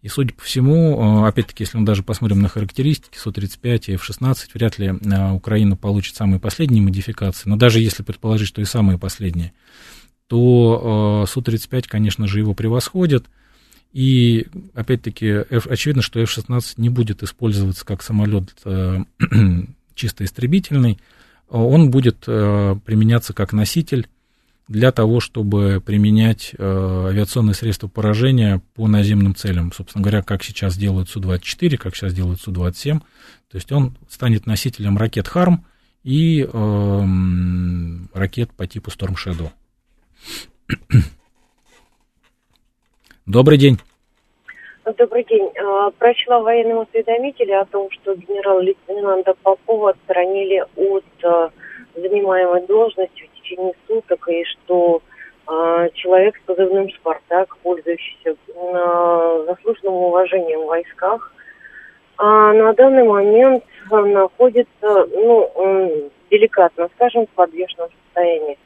И, 0.03 0.09
судя 0.09 0.35
по 0.35 0.42
всему, 0.42 1.25
э, 1.25 1.29
опять-таки, 1.29 1.64
если 1.64 1.79
мы 1.79 1.87
даже 1.87 2.03
посмотрим 2.03 2.40
на 2.40 2.49
характеристики 2.49 3.16
Су-35 3.16 3.85
и 3.87 3.95
F-16, 3.95 4.37
вряд 4.55 4.79
ли 4.79 4.88
э, 4.88 5.33
Украина 5.33 5.77
получит 5.77 6.16
самые 6.16 6.40
последние 6.40 6.83
модификации. 6.83 7.49
Но 7.49 7.57
даже 7.57 7.81
если 7.81 8.03
предположить, 8.03 8.49
что 8.49 8.61
и 8.61 8.66
самые 8.66 8.99
последние, 8.99 9.53
то 10.27 11.25
Су-35, 11.29 11.85
конечно 11.88 12.27
же, 12.27 12.38
его 12.38 12.55
превосходит– 12.55 13.27
и, 13.96 14.48
опять-таки, 14.74 15.26
очевидно, 15.48 16.02
что 16.02 16.20
F-16 16.20 16.74
не 16.76 16.90
будет 16.90 17.22
использоваться 17.22 17.82
как 17.87 18.02
самолет 18.02 18.54
э, 18.66 18.98
чисто 19.94 20.24
истребительный, 20.24 20.98
он 21.48 21.90
будет 21.90 22.24
э, 22.26 22.76
применяться 22.85 23.32
как 23.32 23.54
носитель 23.54 24.06
для 24.68 24.92
того, 24.92 25.20
чтобы 25.20 25.82
применять 25.82 26.54
э, 26.59 27.06
авиационные 27.09 27.54
средства 27.54 27.88
поражения 27.88 28.61
по 28.74 28.87
наземным 28.87 29.35
целям. 29.35 29.72
Собственно 29.72 30.02
говоря, 30.02 30.20
как 30.20 30.44
сейчас 30.44 30.76
делают 30.76 31.09
Су-24, 31.09 31.78
как 31.78 31.96
сейчас 31.96 32.12
делают 32.12 32.42
Су-27. 32.42 32.98
То 33.00 33.56
есть 33.56 33.72
он 33.72 33.96
станет 34.11 34.44
носителем 34.44 34.98
ракет 34.98 35.26
«Харм» 35.26 35.64
и 36.04 36.46
э, 36.46 37.04
ракет 38.12 38.52
по 38.52 38.66
типу 38.66 38.90
Storm 38.90 39.14
Shadow. 39.14 39.52
Добрый 43.26 43.58
день. 43.58 43.76
Добрый 44.84 45.24
день. 45.24 45.50
А, 45.58 45.90
прочла 45.90 46.38
в 46.38 46.44
военном 46.44 46.80
осведомителе 46.80 47.58
о 47.58 47.64
том, 47.64 47.90
что 47.90 48.14
генерал-лейтенанта 48.14 49.34
Попова 49.42 49.90
отстранили 49.90 50.64
от 50.76 51.04
а, 51.24 51.50
занимаемой 51.96 52.64
должности 52.68 53.24
в 53.24 53.40
течение 53.40 53.72
суток, 53.88 54.28
и 54.28 54.44
что 54.44 55.02
а, 55.48 55.88
человек 55.88 56.36
с 56.36 56.46
позывным 56.46 56.88
«Спартак», 56.90 57.56
пользующийся 57.64 58.36
заслуженным 59.46 59.94
уважением 59.94 60.60
в 60.60 60.66
войсках, 60.66 61.32
на 62.18 62.72
данный 62.72 63.04
момент 63.04 63.62
находится, 63.90 65.06
ну, 65.12 66.10
деликатно 66.30 66.88
скажем, 66.94 67.26
в 67.26 67.30
подвешенном 67.30 67.90
состоянии. 68.06 68.56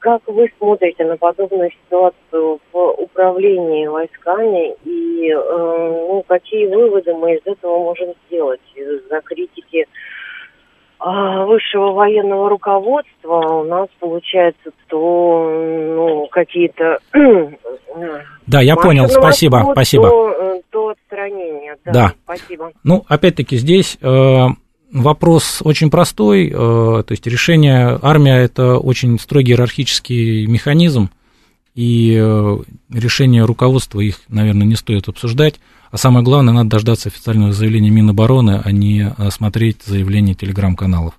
Как 0.00 0.22
вы 0.26 0.50
смотрите 0.56 1.04
на 1.04 1.18
подобную 1.18 1.70
ситуацию 1.70 2.58
в 2.72 2.78
управлении 3.02 3.86
войсками 3.86 4.74
и 4.82 5.30
э, 5.30 5.36
ну, 5.36 6.24
какие 6.26 6.66
выводы 6.74 7.14
мы 7.14 7.34
из 7.34 7.42
этого 7.44 7.78
можем 7.78 8.14
сделать 8.26 8.62
из-за 8.74 9.20
критики 9.20 9.86
э, 11.00 11.44
высшего 11.44 11.92
военного 11.92 12.48
руководства? 12.48 13.60
У 13.60 13.64
нас 13.64 13.88
получается 13.98 14.70
то 14.88 15.46
ну, 15.94 16.26
какие-то 16.28 16.98
да, 18.46 18.62
я 18.62 18.76
понял, 18.76 19.06
спасибо, 19.08 19.68
спасибо. 19.72 20.08
То, 20.08 20.30
э, 20.30 20.60
то 20.70 20.88
отстранение, 20.88 21.76
да, 21.84 21.92
да. 21.92 22.12
спасибо. 22.24 22.72
Ну, 22.84 23.04
опять-таки 23.06 23.56
здесь 23.56 23.98
э, 24.00 24.46
вопрос 24.92 25.60
очень 25.62 25.90
простой, 25.90 26.48
э, 26.48 26.50
то 26.52 27.06
есть 27.10 27.26
решение, 27.26 27.98
армия 28.02 28.36
это 28.36 28.78
очень 28.78 29.18
строгий 29.18 29.52
иерархический 29.52 30.46
механизм, 30.46 31.10
и 31.74 32.18
э, 32.20 32.58
решение 32.92 33.44
руководства 33.44 34.00
их, 34.00 34.20
наверное, 34.28 34.66
не 34.66 34.76
стоит 34.76 35.08
обсуждать, 35.08 35.60
а 35.90 35.96
самое 35.96 36.24
главное, 36.24 36.54
надо 36.54 36.70
дождаться 36.70 37.08
официального 37.08 37.52
заявления 37.52 37.90
Минобороны, 37.90 38.60
а 38.64 38.70
не 38.70 39.12
смотреть 39.30 39.82
заявления 39.84 40.34
телеграм-каналов. 40.34 41.14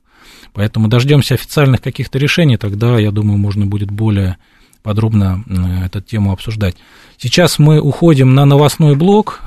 Поэтому 0.54 0.88
дождемся 0.88 1.34
официальных 1.34 1.82
каких-то 1.82 2.20
решений, 2.20 2.58
тогда, 2.58 2.98
я 3.00 3.12
думаю, 3.12 3.38
можно 3.38 3.66
будет 3.66 3.92
более 3.92 4.38
подробно 4.84 5.44
э, 5.48 5.86
эту 5.86 6.02
тему 6.02 6.32
обсуждать. 6.32 6.76
Сейчас 7.18 7.60
мы 7.60 7.80
уходим 7.80 8.34
на 8.34 8.46
новостной 8.46 8.96
блок, 8.96 9.42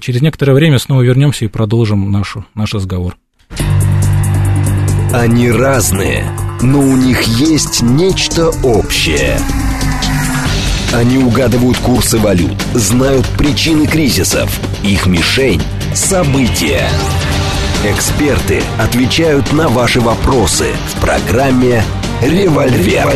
через 0.00 0.20
некоторое 0.20 0.52
время 0.52 0.78
снова 0.78 1.02
вернемся 1.02 1.44
и 1.44 1.48
продолжим 1.48 2.10
нашу, 2.10 2.44
наш 2.54 2.74
разговор. 2.74 3.16
Они 5.12 5.50
разные, 5.50 6.24
но 6.60 6.78
у 6.78 6.96
них 6.96 7.22
есть 7.22 7.82
нечто 7.82 8.50
общее. 8.62 9.38
Они 10.92 11.18
угадывают 11.18 11.78
курсы 11.78 12.18
валют, 12.18 12.60
знают 12.74 13.26
причины 13.38 13.86
кризисов. 13.86 14.60
Их 14.84 15.06
мишень– 15.06 15.62
события. 15.94 16.88
Эксперты 17.84 18.62
отвечают 18.78 19.52
на 19.52 19.68
ваши 19.68 20.00
вопросы 20.00 20.66
в 20.88 21.00
программе 21.00 21.82
«Револьвер». 22.22 23.10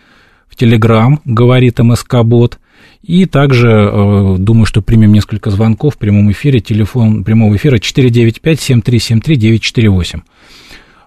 в 0.47 0.55
Телеграм, 0.55 1.21
говорит 1.25 1.81
МСК-бот. 1.81 2.61
И 3.07 3.27
также, 3.27 3.71
э, 3.71 4.37
думаю, 4.39 4.67
что 4.67 4.83
примем 4.83 5.13
несколько 5.13 5.51
звонков 5.51 5.95
в 5.95 5.99
прямом 5.99 6.33
эфире. 6.33 6.59
Телефон 6.59 7.23
прямого 7.23 7.55
эфира 7.55 7.77
495-7373-948. 7.77 10.23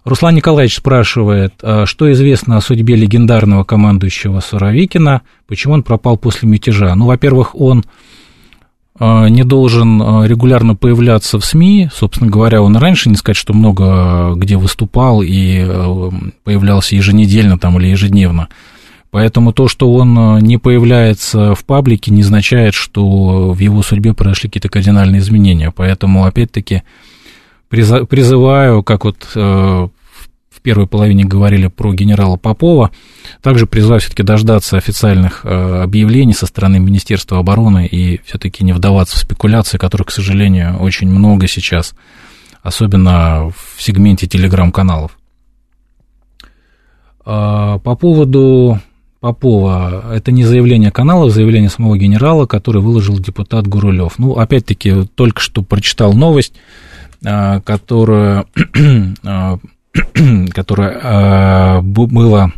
Руслан 0.05 0.33
Николаевич 0.33 0.77
спрашивает, 0.77 1.55
а 1.61 1.85
что 1.85 2.09
известно 2.13 2.55
о 2.55 2.61
судьбе 2.61 2.95
легендарного 2.95 3.65
командующего 3.65 4.39
Суровикина, 4.39 5.23
почему 5.45 5.73
он 5.73 5.83
пропал 5.83 6.17
после 6.17 6.47
мятежа? 6.47 6.95
Ну, 6.95 7.05
во-первых, 7.05 7.53
он 7.53 7.83
э, 8.97 9.27
не 9.27 9.43
должен 9.43 10.01
э, 10.01 10.25
регулярно 10.25 10.75
появляться 10.75 11.37
в 11.37 11.43
СМИ. 11.43 11.89
Собственно 11.93 12.31
говоря, 12.31 12.61
он 12.61 12.77
раньше, 12.77 13.09
не 13.09 13.15
сказать, 13.15 13.35
что 13.35 13.53
много 13.53 14.35
где 14.35 14.55
выступал 14.55 15.21
и 15.21 15.65
появлялся 16.45 16.95
еженедельно 16.95 17.59
там 17.59 17.77
или 17.77 17.87
ежедневно. 17.87 18.47
Поэтому 19.11 19.53
то, 19.53 19.67
что 19.67 19.91
он 19.91 20.37
не 20.39 20.57
появляется 20.57 21.55
в 21.55 21.65
паблике, 21.65 22.11
не 22.11 22.21
означает, 22.21 22.73
что 22.73 23.51
в 23.51 23.59
его 23.59 23.81
судьбе 23.81 24.13
произошли 24.13 24.49
какие-то 24.49 24.69
кардинальные 24.69 25.19
изменения. 25.19 25.71
Поэтому, 25.71 26.25
опять-таки, 26.25 26.83
призываю, 27.69 28.83
как 28.83 29.05
вот 29.05 29.27
в 30.59 30.61
первой 30.61 30.87
половине 30.87 31.23
говорили 31.23 31.67
про 31.67 31.93
генерала 31.93 32.35
Попова. 32.35 32.91
Также 33.41 33.65
призываю 33.65 34.01
все-таки 34.01 34.23
дождаться 34.23 34.75
официальных 34.75 35.45
э, 35.45 35.81
объявлений 35.81 36.33
со 36.33 36.47
стороны 36.47 36.79
Министерства 36.79 37.39
обороны 37.39 37.87
и 37.87 38.19
все-таки 38.25 38.65
не 38.65 38.73
вдаваться 38.73 39.15
в 39.15 39.19
спекуляции, 39.19 39.77
которых, 39.77 40.07
к 40.07 40.11
сожалению, 40.11 40.77
очень 40.79 41.07
много 41.09 41.47
сейчас, 41.47 41.95
особенно 42.61 43.51
в 43.55 43.81
сегменте 43.81 44.27
телеграм-каналов. 44.27 45.17
А, 47.23 47.79
по 47.79 47.95
поводу 47.95 48.79
Попова, 49.19 50.13
это 50.13 50.31
не 50.31 50.45
заявление 50.45 50.91
канала, 50.91 51.27
а 51.27 51.29
заявление 51.29 51.69
самого 51.69 51.97
генерала, 51.97 52.45
который 52.45 52.81
выложил 52.81 53.19
депутат 53.19 53.67
Гурулев. 53.67 54.17
Ну, 54.17 54.37
опять-таки, 54.37 55.05
только 55.15 55.41
что 55.41 55.61
прочитал 55.61 56.13
новость, 56.13 56.53
а, 57.25 57.59
которая 57.59 58.45
а, 59.25 59.59
была, 61.81 62.51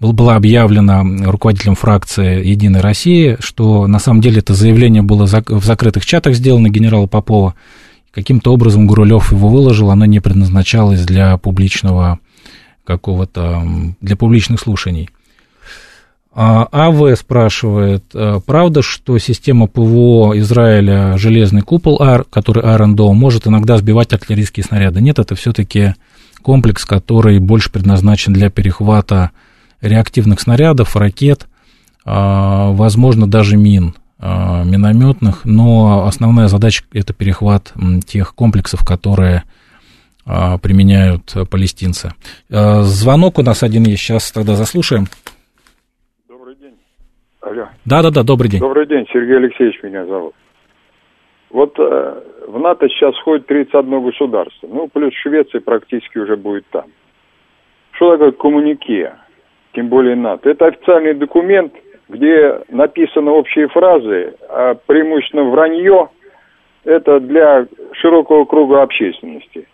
была 0.00 0.36
объявлена 0.36 1.02
руководителем 1.24 1.74
фракции 1.74 2.46
«Единая 2.46 2.82
Россия», 2.82 3.36
что 3.40 3.88
на 3.88 3.98
самом 3.98 4.20
деле 4.20 4.38
это 4.38 4.54
заявление 4.54 5.02
было 5.02 5.26
в 5.26 5.64
закрытых 5.64 6.06
чатах 6.06 6.34
сделано 6.34 6.68
генерала 6.68 7.08
Попова. 7.08 7.54
Каким-то 8.12 8.52
образом 8.52 8.86
Гурулев 8.86 9.32
его 9.32 9.48
выложил, 9.48 9.90
оно 9.90 10.04
не 10.04 10.20
предназначалось 10.20 11.04
для 11.04 11.36
публичного 11.36 12.20
какого-то, 12.84 13.66
для 14.00 14.14
публичных 14.16 14.60
слушаний. 14.60 15.10
А, 16.38 16.68
АВ 16.70 17.18
спрашивает, 17.18 18.04
«А 18.12 18.40
правда, 18.40 18.82
что 18.82 19.16
система 19.16 19.68
ПВО 19.68 20.38
Израиля 20.38 21.16
«Железный 21.16 21.62
купол», 21.62 21.98
который 22.28 22.62
Dome, 22.62 23.14
может 23.14 23.46
иногда 23.46 23.78
сбивать 23.78 24.12
артиллерийские 24.12 24.62
снаряды? 24.62 25.00
Нет, 25.00 25.18
это 25.18 25.34
все-таки 25.34 25.94
комплекс, 26.42 26.84
который 26.84 27.38
больше 27.38 27.72
предназначен 27.72 28.34
для 28.34 28.50
перехвата 28.50 29.30
реактивных 29.80 30.38
снарядов, 30.40 30.94
ракет, 30.94 31.46
а, 32.04 32.70
возможно, 32.72 33.26
даже 33.26 33.56
мин 33.56 33.94
а, 34.18 34.62
минометных, 34.62 35.40
но 35.44 36.06
основная 36.06 36.48
задача– 36.48 36.84
это 36.92 37.14
перехват 37.14 37.72
тех 38.06 38.34
комплексов, 38.34 38.84
которые 38.84 39.44
а, 40.26 40.58
применяют 40.58 41.34
палестинцы. 41.48 42.12
Звонок 42.50 43.38
у 43.38 43.42
нас 43.42 43.62
один 43.62 43.84
есть, 43.84 44.02
сейчас 44.02 44.30
тогда 44.32 44.54
заслушаем. 44.54 45.08
Алло. 47.56 47.68
Да-да-да, 47.86 48.22
добрый 48.22 48.50
день. 48.50 48.60
Добрый 48.60 48.86
день, 48.86 49.06
Сергей 49.12 49.36
Алексеевич 49.36 49.82
меня 49.82 50.04
зовут. 50.04 50.34
Вот 51.50 51.78
э, 51.78 52.22
в 52.48 52.58
НАТО 52.58 52.88
сейчас 52.88 53.16
входит 53.16 53.46
31 53.46 54.02
государство. 54.02 54.66
Ну, 54.66 54.88
плюс 54.88 55.14
Швеция 55.14 55.60
практически 55.62 56.18
уже 56.18 56.36
будет 56.36 56.66
там. 56.70 56.84
Что 57.92 58.12
такое 58.12 58.32
коммунике? 58.32 59.14
Тем 59.72 59.88
более 59.88 60.16
НАТО. 60.16 60.50
Это 60.50 60.66
официальный 60.66 61.14
документ, 61.14 61.72
где 62.08 62.60
написаны 62.68 63.30
общие 63.30 63.68
фразы, 63.68 64.34
а 64.50 64.74
преимущественно 64.74 65.44
вранье. 65.44 66.10
Это 66.84 67.20
для 67.20 67.66
широкого 67.92 68.44
круга 68.44 68.82
общественности. 68.82 69.66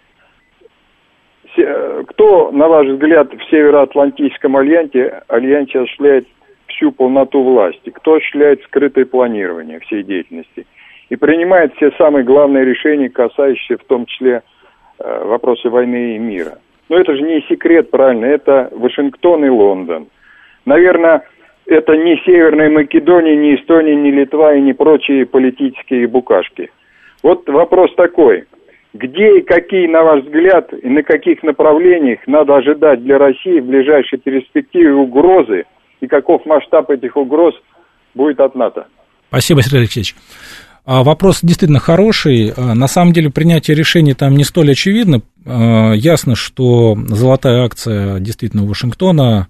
Э, 1.57 2.05
кто, 2.07 2.53
на 2.53 2.68
ваш 2.68 2.87
взгляд, 2.87 3.33
в 3.33 3.51
Североатлантическом 3.51 4.57
альянсе, 4.57 5.23
альянсе 5.27 5.81
осуществляет 5.81 6.29
всю 6.72 6.92
полноту 6.92 7.42
власти? 7.42 7.90
Кто 7.90 8.14
осуществляет 8.14 8.62
скрытое 8.64 9.06
планирование 9.06 9.80
всей 9.80 10.02
деятельности? 10.02 10.66
и 11.12 11.16
принимает 11.16 11.74
все 11.76 11.90
самые 11.98 12.24
главные 12.24 12.64
решения, 12.64 13.11
касающиеся 13.11 13.76
в 13.76 13.85
том 13.85 14.06
числе 14.06 14.42
э, 14.98 15.24
вопросы 15.26 15.68
войны 15.68 16.16
и 16.16 16.18
мира. 16.18 16.56
Но 16.88 16.96
это 16.96 17.14
же 17.14 17.20
не 17.20 17.42
секрет, 17.50 17.90
правильно, 17.90 18.24
это 18.24 18.70
Вашингтон 18.72 19.44
и 19.44 19.50
Лондон. 19.50 20.06
Наверное, 20.64 21.28
это 21.66 21.98
не 21.98 22.16
Северная 22.24 22.70
Македония, 22.70 23.37
не 23.37 23.56
Эстония, 23.56 23.94
не 23.94 24.11
Литва 24.11 24.54
и 24.54 24.62
не 24.62 24.72
прочие 24.72 25.26
политические 25.26 26.06
букашки. 26.06 26.70
Вот 27.22 27.46
вопрос 27.46 27.94
такой. 27.94 28.44
Где 28.94 29.37
и 29.37 29.42
какие, 29.42 29.88
на 29.88 30.04
ваш 30.04 30.22
взгляд, 30.22 30.72
и 30.72 30.88
на 30.88 31.02
каких 31.02 31.42
направлениях 31.42 32.20
надо 32.26 32.56
ожидать 32.56 33.04
для 33.04 33.18
России 33.18 33.61
в 33.61 33.66
ближайшей 33.66 34.18
перспективе 34.18 34.94
угрозы, 34.94 35.64
и 36.02 36.08
каков 36.08 36.44
масштаб 36.44 36.90
этих 36.90 37.16
угроз 37.16 37.54
будет 38.14 38.40
от 38.40 38.54
НАТО? 38.54 38.86
Спасибо, 39.28 39.62
Сергей 39.62 39.80
Алексеевич. 39.80 40.14
А 40.84 41.04
вопрос 41.04 41.38
действительно 41.42 41.78
хороший. 41.78 42.52
А, 42.54 42.74
на 42.74 42.88
самом 42.88 43.12
деле 43.12 43.30
принятие 43.30 43.76
решений 43.76 44.12
там 44.12 44.36
не 44.36 44.44
столь 44.44 44.72
очевидно. 44.72 45.22
А, 45.46 45.92
ясно, 45.92 46.34
что 46.34 46.98
золотая 47.08 47.64
акция 47.64 48.18
действительно 48.18 48.64
у 48.64 48.66
Вашингтона, 48.66 49.46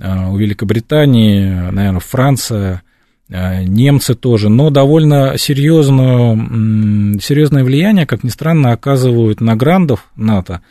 у 0.00 0.36
Великобритании, 0.36 1.70
наверное, 1.70 2.00
Франция, 2.00 2.82
немцы 3.28 4.16
тоже, 4.16 4.48
но 4.48 4.70
довольно 4.70 5.38
серьезную, 5.38 7.20
серьезное 7.20 7.62
влияние, 7.62 8.04
как 8.04 8.24
ни 8.24 8.28
странно, 8.28 8.72
оказывают 8.72 9.40
на 9.40 9.54
грандов 9.54 10.10
НАТО 10.16 10.62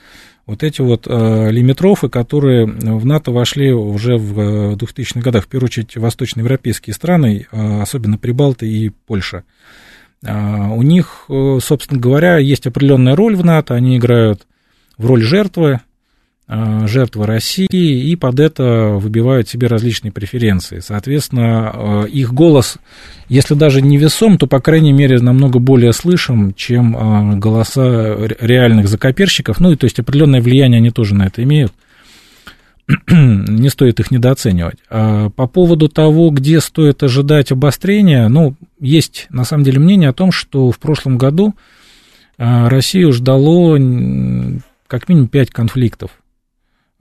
вот 0.46 0.64
эти 0.64 0.82
вот 0.82 1.08
лимитрофы, 1.08 2.10
которые 2.10 2.66
в 2.66 3.06
НАТО 3.06 3.32
вошли 3.32 3.72
уже 3.72 4.18
в 4.18 4.76
2000-х 4.76 5.22
годах, 5.22 5.46
в 5.46 5.48
первую 5.48 5.68
очередь 5.68 5.96
восточноевропейские 5.96 6.94
страны, 6.94 7.48
особенно 7.52 8.18
Прибалты 8.18 8.68
и 8.68 8.90
Польша. 8.90 9.44
А, 10.26 10.70
у 10.72 10.82
них, 10.84 11.26
э, 11.30 11.60
собственно 11.62 12.00
говоря, 12.00 12.38
есть 12.38 12.66
определенная 12.66 13.16
роль 13.16 13.36
в 13.36 13.44
НАТО, 13.44 13.74
они 13.74 13.98
играют 13.98 14.48
в 14.98 15.06
роль 15.06 15.22
жертвы, 15.22 15.82
жертвы 16.48 17.26
России, 17.26 17.68
и 17.72 18.16
под 18.16 18.40
это 18.40 18.98
выбивают 19.00 19.48
себе 19.48 19.68
различные 19.68 20.12
преференции. 20.12 20.80
Соответственно, 20.80 22.04
э, 22.06 22.10
их 22.10 22.34
голос, 22.34 22.78
если 23.30 23.54
даже 23.54 23.82
не 23.82 23.98
весом, 23.98 24.38
то, 24.38 24.46
по 24.46 24.60
крайней 24.60 24.92
мере, 24.92 25.20
намного 25.20 25.60
более 25.60 25.94
слышим, 25.94 26.54
чем 26.54 26.98
а, 26.98 27.36
голоса 27.36 28.16
реальных 28.40 28.90
закоперщиков. 28.90 29.62
Ну, 29.62 29.72
и 29.72 29.78
то 29.78 29.86
есть 29.86 30.00
определенное 30.00 30.42
влияние 30.42 30.80
они 30.80 30.92
тоже 30.92 31.16
на 31.16 31.28
это 31.28 31.42
имеют. 31.44 31.72
не 33.08 33.70
стоит 33.70 34.02
их 34.02 34.12
недооценивать. 34.12 34.80
А 34.90 35.30
по 35.30 35.48
поводу 35.48 35.88
того, 35.88 36.30
где 36.30 36.60
стоит 36.60 37.02
ожидать 37.04 37.54
обострения, 37.54 38.28
ну, 38.28 38.56
есть 38.82 39.28
на 39.30 39.46
самом 39.46 39.64
деле 39.64 39.80
мнение 39.80 40.10
о 40.10 40.14
том, 40.14 40.34
что 40.34 40.72
в 40.72 40.80
прошлом 40.80 41.18
году 41.18 41.56
Россию 42.38 43.14
ждало 43.14 43.78
как 44.88 45.08
минимум 45.08 45.30
пять 45.30 45.50
конфликтов 45.50 46.12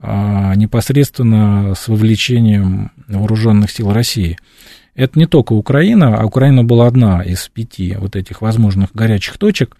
непосредственно 0.05 1.75
с 1.75 1.87
вовлечением 1.87 2.91
вооруженных 3.07 3.71
сил 3.71 3.93
России. 3.93 4.37
Это 4.95 5.17
не 5.17 5.25
только 5.25 5.53
Украина, 5.53 6.17
а 6.17 6.25
Украина 6.25 6.63
была 6.63 6.87
одна 6.87 7.23
из 7.23 7.47
пяти 7.47 7.95
вот 7.97 8.15
этих 8.15 8.41
возможных 8.41 8.93
горячих 8.93 9.37
точек. 9.37 9.77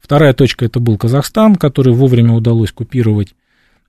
Вторая 0.00 0.32
точка 0.34 0.64
это 0.64 0.78
был 0.78 0.96
Казахстан, 0.96 1.56
который 1.56 1.92
вовремя 1.92 2.32
удалось 2.32 2.70
купировать 2.70 3.34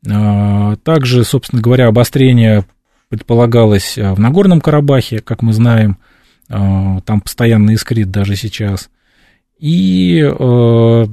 а, 0.09 0.75
также, 0.77 1.23
собственно 1.23 1.61
говоря, 1.61 1.87
обострение 1.87 2.65
предполагалось 3.09 3.97
а, 3.97 4.13
в 4.13 4.19
Нагорном 4.19 4.61
Карабахе, 4.61 5.19
как 5.19 5.41
мы 5.41 5.53
знаем, 5.53 5.97
а, 6.49 7.01
там 7.01 7.21
постоянно 7.21 7.71
искрит 7.71 8.11
даже 8.11 8.35
сейчас. 8.35 8.89
И 9.59 10.21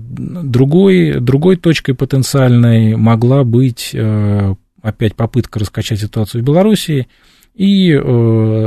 другой, 0.06 1.20
другой 1.20 1.56
точкой 1.56 1.94
потенциальной 1.94 2.94
могла 2.94 3.42
быть 3.44 3.96
опять 4.82 5.14
попытка 5.14 5.60
раскачать 5.60 6.00
ситуацию 6.00 6.42
в 6.42 6.44
Белоруссии 6.44 7.08
и 7.54 7.90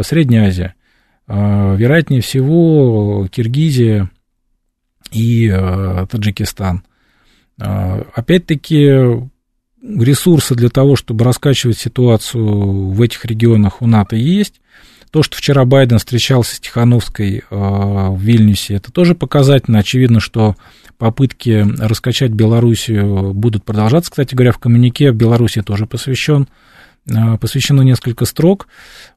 Средняя 0.03 0.47
Азия. 0.47 0.73
Вероятнее 1.27 2.21
всего, 2.21 3.27
Киргизия 3.29 4.09
и 5.11 5.49
Таджикистан. 6.09 6.83
Опять-таки, 7.57 9.27
ресурсы 9.83 10.55
для 10.55 10.69
того, 10.69 10.95
чтобы 10.95 11.23
раскачивать 11.23 11.77
ситуацию 11.77 12.89
в 12.89 13.01
этих 13.01 13.25
регионах 13.25 13.81
у 13.81 13.87
НАТО 13.87 14.15
есть. 14.15 14.59
То, 15.11 15.23
что 15.23 15.37
вчера 15.37 15.65
Байден 15.65 15.99
встречался 15.99 16.55
с 16.55 16.59
Тихановской 16.59 17.39
э, 17.39 17.43
в 17.49 18.17
Вильнюсе, 18.19 18.75
это 18.75 18.91
тоже 18.91 19.15
показательно. 19.15 19.79
Очевидно, 19.79 20.19
что 20.19 20.55
попытки 20.97 21.65
раскачать 21.79 22.31
Белоруссию 22.31 23.33
будут 23.33 23.63
продолжаться. 23.63 24.11
Кстати 24.11 24.35
говоря, 24.35 24.51
в 24.51 24.57
коммунике 24.57 25.11
в 25.11 25.15
Беларуси 25.15 25.61
тоже 25.61 25.85
посвящен, 25.85 26.47
э, 27.09 27.37
посвящено 27.37 27.81
несколько 27.81 28.25
строк. 28.25 28.67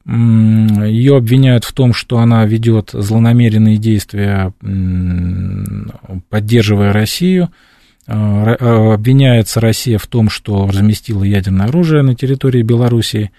Ее 0.07 1.17
обвиняют 1.17 1.65
в 1.65 1.73
том, 1.73 1.93
что 1.93 2.19
она 2.19 2.47
ведет 2.47 2.91
злонамеренные 2.93 3.77
действия, 3.77 4.53
поддерживая 6.29 6.93
Россию– 6.93 7.51
Э, 8.13 8.93
обвиняется 8.95 9.61
Россия 9.61 9.97
в 9.99 10.07
том, 10.09 10.31
что 10.31 10.67
разместила 10.67 11.23
ядерное 11.23 11.67
оружие 11.67 12.03
на 12.03 12.17
территории 12.17 12.63
Белоруссии. 12.63 13.31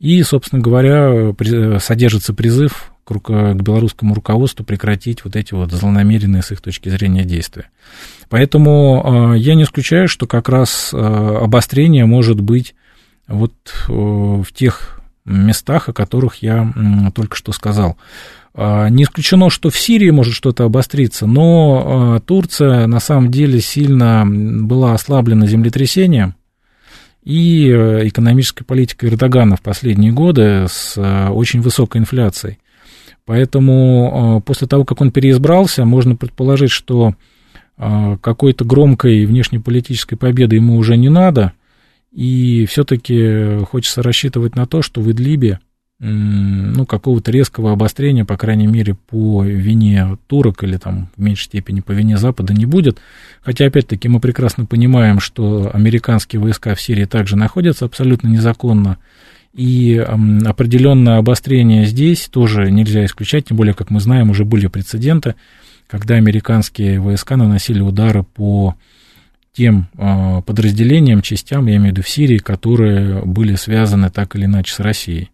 И, 0.00 0.22
собственно 0.22 0.62
говоря, 0.62 1.34
содержится 1.80 2.32
призыв 2.32 2.92
к, 3.04 3.54
белорусскому 3.54 4.14
руководству 4.14 4.64
прекратить 4.64 5.24
вот 5.24 5.34
эти 5.36 5.54
вот 5.54 5.72
злонамеренные 5.72 6.42
с 6.42 6.52
их 6.52 6.60
точки 6.60 6.88
зрения 6.88 7.24
действия. 7.24 7.70
Поэтому 8.28 9.32
э, 9.34 9.38
я 9.38 9.54
не 9.54 9.62
исключаю, 9.62 10.08
что 10.08 10.26
как 10.26 10.48
раз 10.48 10.90
э, 10.92 10.96
обострение 10.96 12.04
может 12.04 12.40
быть 12.40 12.74
вот 13.26 13.52
в 13.88 14.46
тех 14.54 15.00
местах, 15.24 15.88
о 15.88 15.92
которых 15.92 16.36
я 16.36 16.72
только 17.14 17.36
что 17.36 17.52
сказал. 17.52 17.96
Э, 18.54 18.88
не 18.90 19.04
исключено, 19.04 19.50
что 19.50 19.70
в 19.70 19.78
Сирии 19.78 20.10
может 20.10 20.34
что-то 20.34 20.64
обостриться, 20.64 21.26
но 21.26 22.20
Турция 22.26 22.86
на 22.86 23.00
самом 23.00 23.30
деле 23.30 23.60
сильно 23.60 24.24
была 24.26 24.94
ослаблена 24.94 25.46
землетрясением, 25.46 26.34
и 27.28 27.68
экономической 27.68 28.64
политикой 28.64 29.10
Эрдогана 29.10 29.56
в 29.56 29.60
последние 29.60 30.12
годы 30.12 30.64
с 30.66 30.96
очень 31.30 31.60
высокой 31.60 31.98
инфляцией. 32.00 32.58
Поэтому 33.26 34.42
после 34.46 34.66
того, 34.66 34.86
как 34.86 35.02
он 35.02 35.10
переизбрался, 35.10 35.84
можно 35.84 36.16
предположить, 36.16 36.70
что 36.70 37.14
какой-то 37.76 38.64
громкой 38.64 39.26
внешнеполитической 39.26 40.16
победы 40.16 40.56
ему 40.56 40.78
уже 40.78 40.96
не 40.96 41.10
надо, 41.10 41.52
и 42.12 42.64
все-таки 42.64 43.58
хочется 43.66 44.02
рассчитывать 44.02 44.56
на 44.56 44.66
то, 44.66 44.80
что 44.80 45.02
в 45.02 45.10
Идлибе 45.12 45.60
ну, 46.00 46.86
какого-то 46.86 47.32
резкого 47.32 47.72
обострения, 47.72 48.24
по 48.24 48.36
крайней 48.36 48.68
мере, 48.68 48.94
по 48.94 49.42
вине 49.42 50.16
турок 50.28 50.62
или 50.62 50.76
там 50.76 51.10
в 51.16 51.20
меньшей 51.20 51.44
степени 51.44 51.80
по 51.80 51.92
вине 51.92 52.18
Запада 52.18 52.54
не 52.54 52.66
будет. 52.66 53.00
Хотя, 53.40 53.66
опять-таки, 53.66 54.08
мы 54.08 54.20
прекрасно 54.20 54.64
понимаем, 54.64 55.18
что 55.18 55.70
американские 55.72 56.40
войска 56.40 56.74
в 56.74 56.80
Сирии 56.80 57.04
также 57.04 57.36
находятся 57.36 57.84
абсолютно 57.84 58.28
незаконно, 58.28 58.98
и 59.54 59.96
определенное 59.96 61.18
обострение 61.18 61.84
здесь 61.86 62.28
тоже 62.28 62.70
нельзя 62.70 63.04
исключать, 63.04 63.46
тем 63.46 63.56
более, 63.56 63.74
как 63.74 63.90
мы 63.90 63.98
знаем, 63.98 64.30
уже 64.30 64.44
были 64.44 64.68
прецеденты, 64.68 65.34
когда 65.88 66.14
американские 66.14 67.00
войска 67.00 67.36
наносили 67.36 67.80
удары 67.80 68.22
по 68.22 68.76
тем 69.52 69.88
а, 69.96 70.42
подразделениям, 70.42 71.22
частям, 71.22 71.66
я 71.66 71.76
имею 71.76 71.88
в 71.88 71.96
виду 71.96 72.02
в 72.02 72.08
Сирии, 72.08 72.38
которые 72.38 73.22
были 73.24 73.56
связаны 73.56 74.10
так 74.10 74.36
или 74.36 74.44
иначе 74.44 74.72
с 74.72 74.78
Россией. 74.78 75.30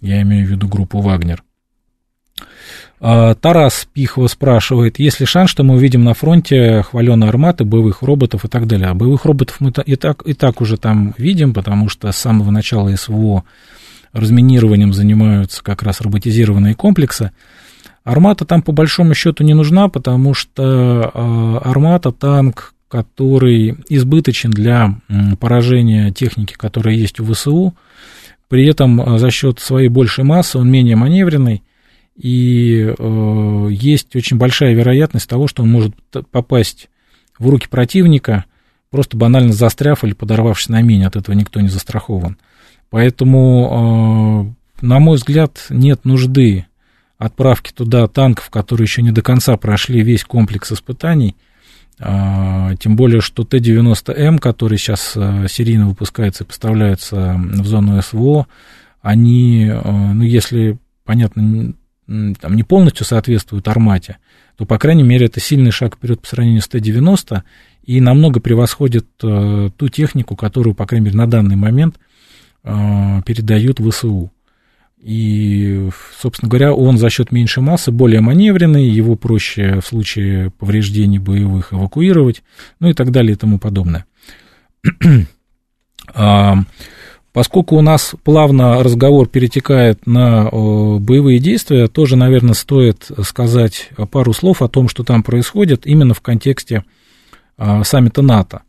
Я 0.00 0.22
имею 0.22 0.46
в 0.46 0.50
виду 0.50 0.68
группу 0.68 1.00
«Вагнер». 1.00 1.42
А, 2.98 3.34
Тарас 3.34 3.86
Пихова 3.92 4.26
спрашивает, 4.26 4.98
есть 4.98 5.20
ли 5.20 5.26
шанс, 5.26 5.50
что 5.50 5.64
мы 5.64 5.74
увидим 5.74 6.04
на 6.04 6.14
фронте 6.14 6.82
хваленые 6.82 7.28
арматы, 7.28 7.64
боевых 7.64 8.02
роботов 8.02 8.44
и 8.44 8.48
так 8.48 8.66
далее. 8.66 8.88
А 8.88 8.94
боевых 8.94 9.24
роботов 9.24 9.56
мы 9.60 9.72
и 9.84 9.96
так, 9.96 10.22
и 10.26 10.32
так 10.34 10.60
уже 10.60 10.76
там 10.76 11.14
видим, 11.18 11.52
потому 11.52 11.88
что 11.88 12.10
с 12.10 12.16
самого 12.16 12.50
начала 12.50 12.94
СВО 12.94 13.44
разминированием 14.12 14.92
занимаются 14.92 15.62
как 15.62 15.82
раз 15.82 16.00
роботизированные 16.00 16.74
комплексы. 16.74 17.32
Армата 18.02 18.44
там 18.44 18.62
по 18.62 18.72
большому 18.72 19.14
счету 19.14 19.44
не 19.44 19.52
нужна, 19.52 19.88
потому 19.88 20.32
что 20.32 21.10
э, 21.12 21.68
армата 21.68 22.12
танк, 22.12 22.72
который 22.88 23.76
избыточен 23.88 24.50
для 24.50 25.00
поражения 25.40 26.12
техники, 26.12 26.54
которая 26.56 26.94
есть 26.94 27.18
у 27.20 27.24
ВСУ, 27.24 27.74
при 28.48 28.66
этом 28.66 29.00
э, 29.00 29.18
за 29.18 29.30
счет 29.30 29.58
своей 29.58 29.88
большей 29.88 30.24
массы 30.24 30.58
он 30.58 30.70
менее 30.70 30.96
маневренный, 30.96 31.62
и 32.16 32.94
э, 32.96 33.68
есть 33.70 34.14
очень 34.16 34.38
большая 34.38 34.74
вероятность 34.74 35.28
того, 35.28 35.48
что 35.48 35.62
он 35.62 35.70
может 35.70 35.94
попасть 36.30 36.88
в 37.38 37.48
руки 37.48 37.68
противника, 37.68 38.44
просто 38.90 39.16
банально 39.16 39.52
застряв 39.52 40.04
или 40.04 40.14
подорвавшись 40.14 40.68
на 40.68 40.80
мине, 40.80 41.06
от 41.06 41.16
этого 41.16 41.34
никто 41.34 41.60
не 41.60 41.68
застрахован. 41.68 42.38
Поэтому, 42.90 44.54
э, 44.80 44.86
на 44.86 44.98
мой 44.98 45.16
взгляд, 45.16 45.66
нет 45.68 46.04
нужды 46.04 46.66
отправки 47.18 47.72
туда 47.72 48.06
танков, 48.08 48.50
которые 48.50 48.84
еще 48.84 49.02
не 49.02 49.10
до 49.10 49.22
конца 49.22 49.56
прошли 49.56 50.02
весь 50.02 50.24
комплекс 50.24 50.72
испытаний, 50.72 51.36
тем 51.98 52.94
более, 52.94 53.22
что 53.22 53.44
Т-90М, 53.44 54.38
который 54.38 54.76
сейчас 54.76 55.12
э, 55.16 55.46
серийно 55.48 55.88
выпускается 55.88 56.44
и 56.44 56.46
поставляется 56.46 57.36
в 57.38 57.66
зону 57.66 58.00
СВО, 58.02 58.46
они, 59.00 59.64
э, 59.64 59.80
ну, 59.82 60.22
если, 60.22 60.78
понятно, 61.04 61.72
там 62.06 62.54
не 62.54 62.62
полностью 62.62 63.06
соответствуют 63.06 63.66
армате, 63.68 64.18
то, 64.56 64.66
по 64.66 64.78
крайней 64.78 65.04
мере, 65.04 65.26
это 65.26 65.40
сильный 65.40 65.70
шаг 65.70 65.96
вперед 65.96 66.20
по 66.20 66.28
сравнению 66.28 66.60
с 66.60 66.68
Т-90 66.68 67.42
и 67.84 68.00
намного 68.00 68.40
превосходит 68.40 69.06
э, 69.22 69.70
ту 69.74 69.88
технику, 69.88 70.36
которую, 70.36 70.74
по 70.74 70.86
крайней 70.86 71.06
мере, 71.06 71.16
на 71.16 71.26
данный 71.26 71.56
момент 71.56 71.96
передают 72.62 73.78
ВСУ. 73.78 74.32
И, 75.06 75.88
собственно 76.20 76.48
говоря, 76.48 76.74
он 76.74 76.98
за 76.98 77.10
счет 77.10 77.30
меньшей 77.30 77.62
массы 77.62 77.92
более 77.92 78.20
маневренный, 78.20 78.88
его 78.88 79.14
проще 79.14 79.80
в 79.80 79.86
случае 79.86 80.50
повреждений 80.50 81.20
боевых 81.20 81.72
эвакуировать, 81.72 82.42
ну 82.80 82.88
и 82.88 82.92
так 82.92 83.12
далее 83.12 83.34
и 83.34 83.36
тому 83.36 83.60
подобное. 83.60 84.04
А, 86.14 86.58
поскольку 87.32 87.74
у 87.76 87.82
нас 87.82 88.14
плавно 88.22 88.80
разговор 88.82 89.28
перетекает 89.28 90.06
на 90.06 90.44
боевые 90.44 91.40
действия, 91.40 91.88
тоже, 91.88 92.14
наверное, 92.14 92.54
стоит 92.54 93.10
сказать 93.24 93.90
пару 94.12 94.32
слов 94.32 94.62
о 94.62 94.68
том, 94.68 94.88
что 94.88 95.02
там 95.02 95.24
происходит 95.24 95.84
именно 95.84 96.14
в 96.14 96.20
контексте 96.20 96.84
а, 97.58 97.82
саммита 97.82 98.22
НАТО. 98.22 98.62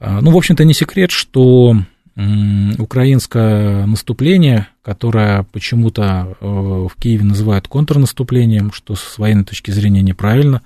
А, 0.00 0.22
ну, 0.22 0.30
в 0.30 0.36
общем-то, 0.38 0.64
не 0.64 0.72
секрет, 0.72 1.10
что 1.10 1.76
украинское 2.16 3.86
наступление, 3.86 4.68
которое 4.82 5.42
почему-то 5.50 6.36
э, 6.40 6.46
в 6.46 6.92
Киеве 7.00 7.24
называют 7.24 7.66
контрнаступлением, 7.66 8.72
что 8.72 8.94
с 8.94 9.18
военной 9.18 9.44
точки 9.44 9.72
зрения 9.72 10.00
неправильно. 10.00 10.62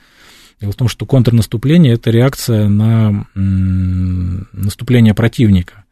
Дело 0.61 0.73
в 0.73 0.77
том, 0.77 0.89
что 0.89 1.07
контрнаступление– 1.07 1.93
это 1.95 2.11
реакция 2.11 2.69
на 2.69 3.27
наступление 3.35 5.15
противника. 5.15 5.85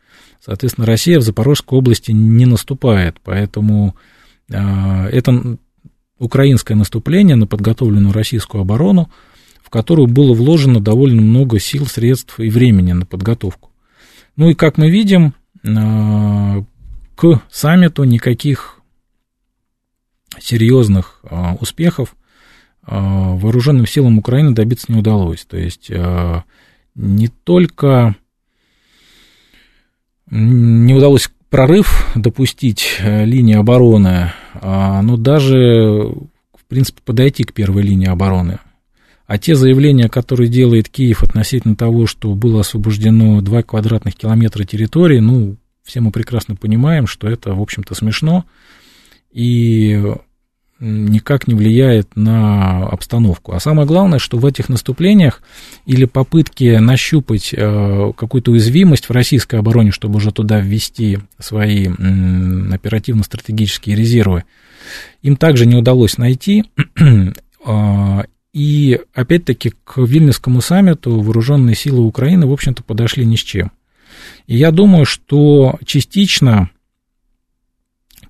Соответственно, 0.45 0.87
Россия 0.87 1.19
в 1.19 1.23
Запорожской 1.23 1.79
области 1.79 2.13
не 2.13 2.45
наступает, 2.45 3.17
поэтому 3.25 3.97
э, 4.51 5.09
это 5.09 5.57
украинское 6.19 6.77
наступление 6.77 7.37
на 7.37 7.47
подготовленную 7.47 8.13
российскую 8.13 8.61
оборону, 8.61 9.11
в 9.63 9.71
которую 9.71 10.07
было 10.07 10.35
вложено 10.35 10.81
довольно 10.81 11.23
много 11.23 11.59
сил, 11.59 11.87
средств 11.87 12.39
и 12.41 12.51
времени 12.51 12.93
на 12.93 13.07
подготовку. 13.07 13.71
Ну 14.37 14.51
и 14.51 14.55
как 14.55 14.77
мы 14.77 14.91
видим, 14.91 15.35
к 15.67 17.43
саммиту 17.51 18.05
никаких 18.05 18.81
серьезных 20.39 21.21
э, 21.25 21.55
успехов 21.61 22.15
э, 22.87 22.95
вооруженным 22.95 23.87
силам 23.87 24.19
Украины 24.19 24.53
добиться 24.53 24.93
не 24.93 24.99
удалось. 24.99 25.45
То 25.45 25.57
есть 25.57 25.91
не 26.95 27.29
только 27.29 28.17
не 30.31 30.95
удалось 30.95 31.31
прорыв 31.51 32.07
допустить 32.15 32.99
линии 33.01 33.55
обороны, 33.55 34.33
но 34.63 35.17
даже, 35.17 36.11
в 36.55 36.65
принципе, 36.69 37.01
подойти 37.05 37.45
к 37.45 37.53
первой 37.53 37.83
линии 37.83 38.09
обороны. 38.09 38.59
А 39.27 39.39
те 39.39 39.57
заявления, 39.57 40.09
которые 40.09 40.49
делает 40.49 40.89
Киев 40.89 41.23
относительно 41.23 41.75
того, 41.75 42.07
что 42.07 42.35
было 42.35 42.61
освобождено 42.61 43.41
2 43.41 43.63
квадратных 43.65 44.15
километра 44.15 44.65
территории, 44.65 45.19
ну, 45.19 45.57
все 45.83 46.01
мы 46.01 46.13
прекрасно 46.13 46.55
понимаем, 46.55 47.07
что 47.07 47.29
это, 47.29 47.55
в 47.55 47.61
общем-то, 47.61 47.95
смешно 47.95 48.45
и 49.33 50.15
никак 50.79 51.49
не 51.49 51.55
влияет 51.55 52.15
на 52.17 52.87
обстановку. 52.87 53.53
А 53.53 53.61
самое 53.61 53.87
главное, 53.87 54.19
что 54.19 54.37
в 54.37 54.45
этих 54.45 54.69
наступлениях 54.69 55.41
или 55.87 56.05
попытки 56.05 56.77
нащупать 56.77 57.55
э, 57.57 58.13
какую-то 58.17 58.51
уязвимость 58.51 59.07
в 59.07 59.11
российской 59.11 59.57
обороне, 59.57 59.91
чтобы 59.91 60.17
уже 60.17 60.33
туда 60.33 60.61
ввести 60.61 61.19
свои 61.39 61.89
оперативно-стратегические 61.89 63.97
резервы, 63.97 64.45
им 65.23 65.37
также 65.37 65.67
не 65.67 65.77
удалось 65.77 66.19
найти. 66.19 66.65
И 68.57 69.03
опять-таки 69.13 69.75
к 69.85 69.99
Вильнюсскому 69.99 70.63
саммиту 70.63 71.21
вооруженные 71.21 71.77
силы 71.77 72.01
Украины, 72.07 72.47
в 72.47 72.53
общем-то, 72.55 72.83
подошли 72.83 73.27
ни 73.27 73.37
с 73.37 73.41
чем. 73.41 73.71
И 74.47 74.57
я 74.57 74.71
думаю, 74.71 75.05
что 75.05 75.79
частично, 75.85 76.71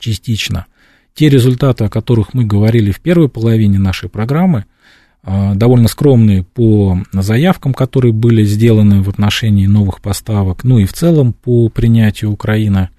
частично 0.00 0.66
те 1.14 1.28
результаты, 1.28 1.84
о 1.84 1.88
которых 1.88 2.34
мы 2.34 2.44
говорили 2.44 2.90
в 2.90 2.98
первой 2.98 3.28
половине 3.28 3.78
нашей 3.78 4.08
программы, 4.08 4.64
а, 5.22 5.54
довольно 5.54 5.86
скромные 5.86 6.42
по 6.42 6.98
заявкам, 7.12 7.72
которые 7.72 8.12
были 8.12 8.42
сделаны 8.42 9.02
в 9.02 9.08
отношении 9.08 9.68
новых 9.68 10.00
поставок, 10.00 10.64
ну 10.64 10.80
и 10.80 10.86
в 10.86 10.92
целом 10.92 11.34
по 11.34 11.68
принятию 11.68 12.32
Украины 12.32 12.90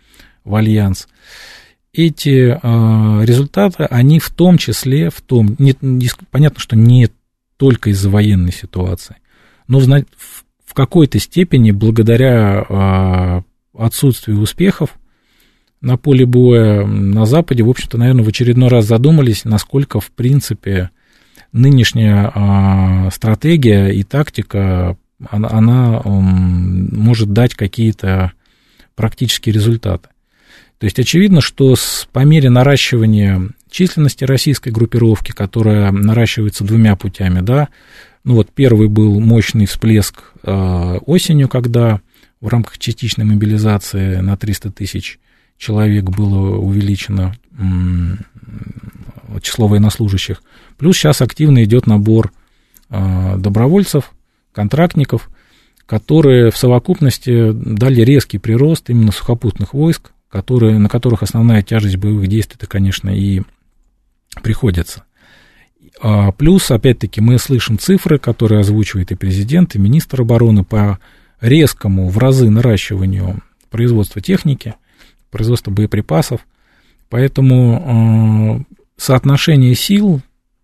в 0.45 0.55
Альянс. 0.55 1.09
Эти 1.91 2.57
а, 2.63 3.21
результаты, 3.25 3.83
они 3.83 4.21
в 4.21 4.29
том 4.29 4.57
числе, 4.57 5.09
в 5.09 5.19
том, 5.19 5.57
не, 5.59 5.75
не, 5.81 6.07
понятно, 6.31 6.61
что 6.61 6.77
не 6.77 7.09
только 7.57 7.89
из-за 7.89 8.09
военной 8.09 8.51
ситуации. 8.51 9.17
Но 9.67 9.79
в 9.79 10.73
какой-то 10.73 11.19
степени, 11.19 11.71
благодаря 11.71 12.65
а, 12.69 13.43
отсутствию 13.77 14.39
успехов 14.39 14.91
на 15.81 15.97
поле 15.97 16.25
боя 16.25 16.85
на 16.85 17.25
Западе, 17.25 17.63
в 17.63 17.69
общем-то, 17.69 17.97
наверное, 17.97 18.23
в 18.23 18.27
очередной 18.27 18.69
раз 18.69 18.85
задумались, 18.85 19.45
насколько, 19.45 19.99
в 19.99 20.11
принципе, 20.11 20.91
нынешняя 21.51 22.31
а, 22.33 23.09
стратегия 23.11 23.89
и 23.89 24.03
тактика, 24.03 24.97
она, 25.29 25.49
она 25.49 26.01
может 26.03 27.33
дать 27.33 27.55
какие-то 27.55 28.33
практические 28.95 29.53
результаты. 29.53 30.09
То 30.79 30.85
есть 30.85 30.99
очевидно, 30.99 31.41
что 31.41 31.75
с, 31.75 32.07
по 32.11 32.19
мере 32.19 32.49
наращивания 32.49 33.49
численности 33.69 34.23
российской 34.23 34.69
группировки, 34.69 35.31
которая 35.31 35.91
наращивается 35.91 36.63
двумя 36.63 36.95
путями, 36.95 37.41
да, 37.41 37.69
ну 38.23 38.35
вот 38.35 38.49
первый 38.51 38.87
был 38.89 39.19
мощный 39.19 39.65
всплеск 39.65 40.33
э, 40.43 40.97
осенью, 41.05 41.47
когда 41.47 42.01
в 42.41 42.47
рамках 42.49 42.77
частичной 42.77 43.25
мобилизации 43.25 44.17
на 44.17 44.37
300 44.37 44.71
тысяч 44.71 45.19
человек 45.57 46.05
было 46.05 46.57
увеличено 46.57 47.35
э, 47.57 49.39
число 49.41 49.67
военнослужащих. 49.67 50.41
Плюс 50.77 50.97
сейчас 50.97 51.21
активно 51.21 51.63
идет 51.63 51.87
набор 51.87 52.31
э, 52.89 53.35
добровольцев, 53.37 54.11
контрактников, 54.51 55.29
которые 55.85 56.51
в 56.51 56.57
совокупности 56.57 57.51
дали 57.51 58.01
резкий 58.01 58.37
прирост 58.37 58.89
именно 58.89 59.11
сухопутных 59.11 59.73
войск, 59.73 60.11
которые, 60.29 60.77
на 60.77 60.89
которых 60.89 61.23
основная 61.23 61.61
тяжесть 61.61 61.95
боевых 61.95 62.27
действий-то, 62.27 62.67
конечно, 62.67 63.09
и 63.09 63.41
приходится. 64.41 65.03
А 66.01 66.31
плюс, 66.31 66.69
опять-таки, 66.69 67.21
мы 67.21 67.39
слышим 67.39 67.79
цифры, 67.79 68.19
которые 68.19 68.61
озвучивает 68.61 69.11
и 69.11 69.15
президент, 69.15 69.75
и 69.75 69.79
министр 69.79 70.21
обороны 70.21 70.63
по 70.63 70.99
резкому 71.41 72.09
в 72.09 72.17
разы 72.17 72.49
наращиванию 72.49 73.41
производства 73.69 74.21
техники, 74.21 74.75
производства 75.31 75.71
боеприпасов. 75.71 76.41
Поэтому 77.09 78.65
э, 78.67 78.73
соотношение 78.97 79.75
сил 79.75 80.21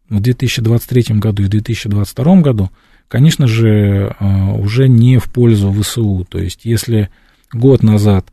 в 0.09 0.19
2023 0.19 1.15
году 1.17 1.43
и 1.43 1.47
2022 1.47 2.41
году, 2.41 2.69
конечно 3.07 3.47
же, 3.47 4.15
э, 4.19 4.51
уже 4.57 4.87
не 4.87 5.17
в 5.17 5.31
пользу 5.31 5.71
ВСУ. 5.71 6.25
То 6.29 6.39
есть, 6.39 6.65
если 6.65 7.09
год 7.51 7.83
назад 7.83 8.27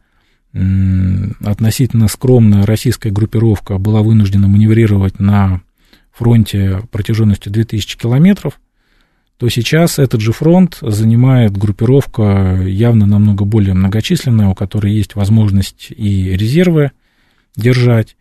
относительно 1.50 2.08
скромная 2.08 2.66
российская 2.66 3.10
группировка 3.10 3.78
была 3.78 4.02
вынуждена 4.02 4.48
маневрировать 4.48 5.18
на 5.20 5.62
фронте 6.12 6.82
протяженностью 6.90 7.52
2000 7.52 7.98
километров, 7.98 8.60
то 9.36 9.48
сейчас 9.48 9.98
этот 9.98 10.20
же 10.20 10.32
фронт 10.32 10.78
занимает 10.82 11.56
группировка 11.56 12.60
явно 12.62 13.06
намного 13.06 13.46
более 13.46 13.72
многочисленная, 13.72 14.48
у 14.48 14.54
которой 14.54 14.92
есть 14.92 15.14
возможность 15.14 15.86
и 15.90 16.36
резервы 16.36 16.92
держать, 17.56 18.16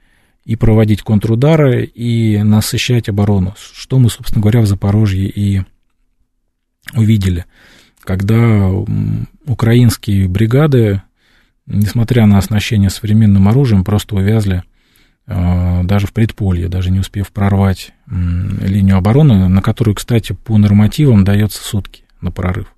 и 0.45 0.55
проводить 0.55 1.01
контрудары, 1.01 1.83
и 1.83 2.41
насыщать 2.41 3.09
оборону, 3.09 3.53
что 3.73 3.99
мы, 3.99 4.09
собственно 4.09 4.41
говоря, 4.41 4.61
в 4.61 4.67
Запорожье 4.67 5.27
и 5.27 5.61
увидели, 6.95 7.45
когда 8.01 8.71
украинские 9.45 10.27
бригады 10.29 11.01
несмотря 11.69 12.25
на 12.25 12.37
оснащение 12.37 12.89
современным 12.89 13.47
оружием, 13.47 13.83
просто 13.83 14.15
увязли 14.15 14.63
э, 15.27 15.83
даже 15.83 16.07
в 16.07 16.13
предполье, 16.13 16.67
даже 16.67 16.91
не 16.91 16.99
успев 16.99 17.31
прорвать 17.31 17.93
линию 18.07 18.97
обороны, 18.97 19.47
на 19.47 19.61
которую, 19.61 19.95
кстати, 19.95 20.33
по 20.33 20.57
нормативам 20.57 21.23
дается 21.23 21.63
сутки 21.63 22.03
на 22.21 22.31
прорыв. 22.31 22.73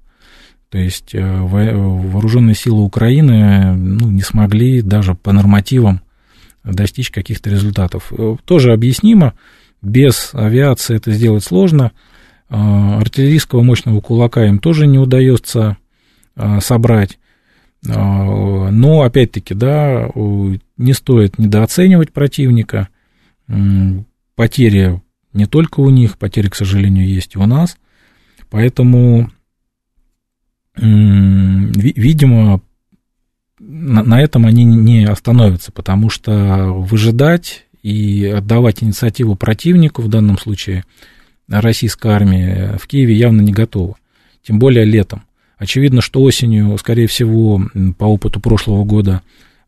То 0.69 0.77
есть 0.77 1.15
э, 1.15 1.21
вооруженные 1.21 2.55
силы 2.55 2.83
Украины 2.83 3.73
ну, 3.73 4.09
не 4.09 4.21
смогли 4.21 4.81
даже 4.81 5.15
по 5.15 5.31
нормативам 5.31 6.01
достичь 6.63 7.09
каких-то 7.09 7.49
результатов. 7.49 8.11
Э, 8.11 8.35
тоже 8.45 8.73
объяснимо, 8.73 9.33
без 9.81 10.31
авиации 10.33 10.95
это 10.95 11.11
сделать 11.11 11.43
сложно, 11.43 11.91
артиллерийского 12.49 13.63
мощного 13.63 14.01
кулака 14.01 14.45
им 14.45 14.59
тоже 14.59 14.85
не 14.85 14.99
удается 14.99 15.77
собрать. 16.59 17.17
А, 17.89 18.69
но, 18.69 19.01
опять-таки, 19.01 19.53
да, 19.53 20.09
не 20.15 20.93
стоит 20.93 21.39
недооценивать 21.39 22.11
противника. 22.11 22.89
Потери 24.35 25.01
не 25.33 25.45
только 25.45 25.79
у 25.79 25.89
них, 25.89 26.17
потери, 26.17 26.49
к 26.49 26.55
сожалению, 26.55 27.07
есть 27.07 27.35
и 27.35 27.37
у 27.37 27.45
нас. 27.45 27.77
Поэтому, 28.49 29.31
видимо, 30.75 32.61
на 33.59 34.21
этом 34.21 34.45
они 34.45 34.63
не 34.65 35.05
остановятся, 35.05 35.71
потому 35.71 36.09
что 36.09 36.73
выжидать 36.73 37.65
и 37.81 38.25
отдавать 38.25 38.83
инициативу 38.83 39.35
противнику, 39.35 40.01
в 40.01 40.09
данном 40.09 40.37
случае 40.37 40.83
российской 41.47 42.11
армии, 42.11 42.77
в 42.77 42.87
Киеве 42.87 43.15
явно 43.15 43.41
не 43.41 43.53
готова. 43.53 43.95
Тем 44.43 44.59
более 44.59 44.85
летом. 44.85 45.23
Очевидно, 45.61 46.01
что 46.01 46.23
осенью, 46.23 46.75
скорее 46.79 47.05
всего, 47.05 47.61
по 47.99 48.05
опыту 48.05 48.39
прошлого 48.39 48.83
года, 48.83 49.21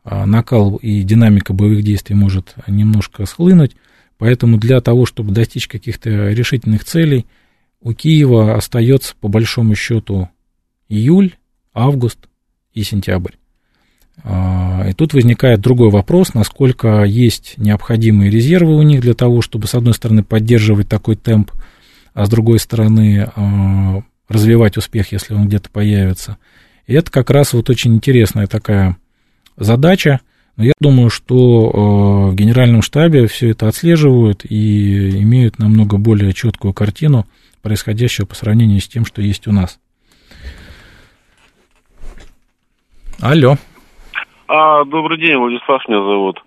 а, 0.04 0.26
накал 0.26 0.78
и 0.78 1.04
динамика 1.04 1.54
боевых 1.54 1.84
действий 1.84 2.16
может 2.16 2.56
немножко 2.66 3.28
схлынуть, 3.28 3.76
поэтому 4.18 4.58
для 4.58 4.82
того, 4.82 5.06
чтобы 5.06 5.34
достичь 5.34 5.68
каких-то 5.68 6.30
решительных 6.30 6.84
целей, 6.84 7.28
у 7.80 7.94
Киева 7.94 8.56
остается 8.56 9.14
по 9.22 9.28
большому 9.28 9.76
счету 9.76 10.30
июль, 10.90 11.36
август 11.76 12.28
и 12.74 12.82
сентябрь. 12.82 13.34
А, 14.24 14.88
и 14.90 14.94
тут 14.94 15.14
возникает 15.14 15.62
другой 15.62 15.92
вопрос, 15.92 16.34
насколько 16.34 17.04
есть 17.04 17.54
необходимые 17.58 18.32
резервы 18.32 18.78
у 18.78 18.82
них 18.82 19.02
для 19.02 19.14
того, 19.14 19.44
чтобы, 19.44 19.68
с 19.68 19.76
одной 19.76 19.94
стороны, 19.94 20.24
поддерживать 20.24 20.90
такой 20.90 21.18
темп, 21.18 21.52
а 22.16 22.26
с 22.26 22.30
другой 22.30 22.58
стороны, 22.58 23.30
а, 23.36 24.02
развивать 24.34 24.78
успех, 24.78 25.12
если 25.12 25.34
он 25.34 25.48
где-то 25.48 25.70
появится. 25.70 26.38
И 26.88 26.94
это 26.94 27.12
как 27.12 27.30
раз 27.30 27.54
вот 27.54 27.70
очень 27.70 27.96
интересная 27.96 28.48
такая 28.48 28.98
задача. 29.56 30.20
Но 30.58 30.66
я 30.66 30.74
думаю, 30.80 31.10
что 31.10 32.26
э, 32.28 32.32
в 32.32 32.36
Генеральном 32.36 32.82
штабе 32.82 33.28
все 33.28 33.52
это 33.52 33.68
отслеживают 33.68 34.46
и 34.46 35.22
имеют 35.22 35.58
намного 35.58 35.98
более 35.98 36.34
четкую 36.34 36.74
картину 36.74 37.26
происходящего 37.62 38.26
по 38.26 38.36
сравнению 38.36 38.80
с 38.80 38.88
тем, 38.88 39.06
что 39.06 39.22
есть 39.22 39.48
у 39.48 39.52
нас. 39.52 39.80
Алло. 43.22 43.56
А, 44.48 44.84
добрый 44.84 45.18
день, 45.18 45.38
Владислав 45.38 45.88
меня 45.88 46.00
зовут. 46.00 46.44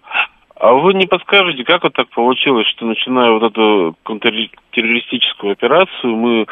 А 0.59 0.73
вы 0.73 0.95
не 0.95 1.07
подскажете, 1.07 1.65
как 1.65 1.83
вот 1.83 1.93
так 1.93 2.09
получилось, 2.11 2.67
что 2.69 2.87
начиная 2.87 3.31
вот 3.31 3.43
эту 3.43 3.97
контртеррористическую 4.03 5.53
операцию, 5.53 6.17
мы 6.17 6.47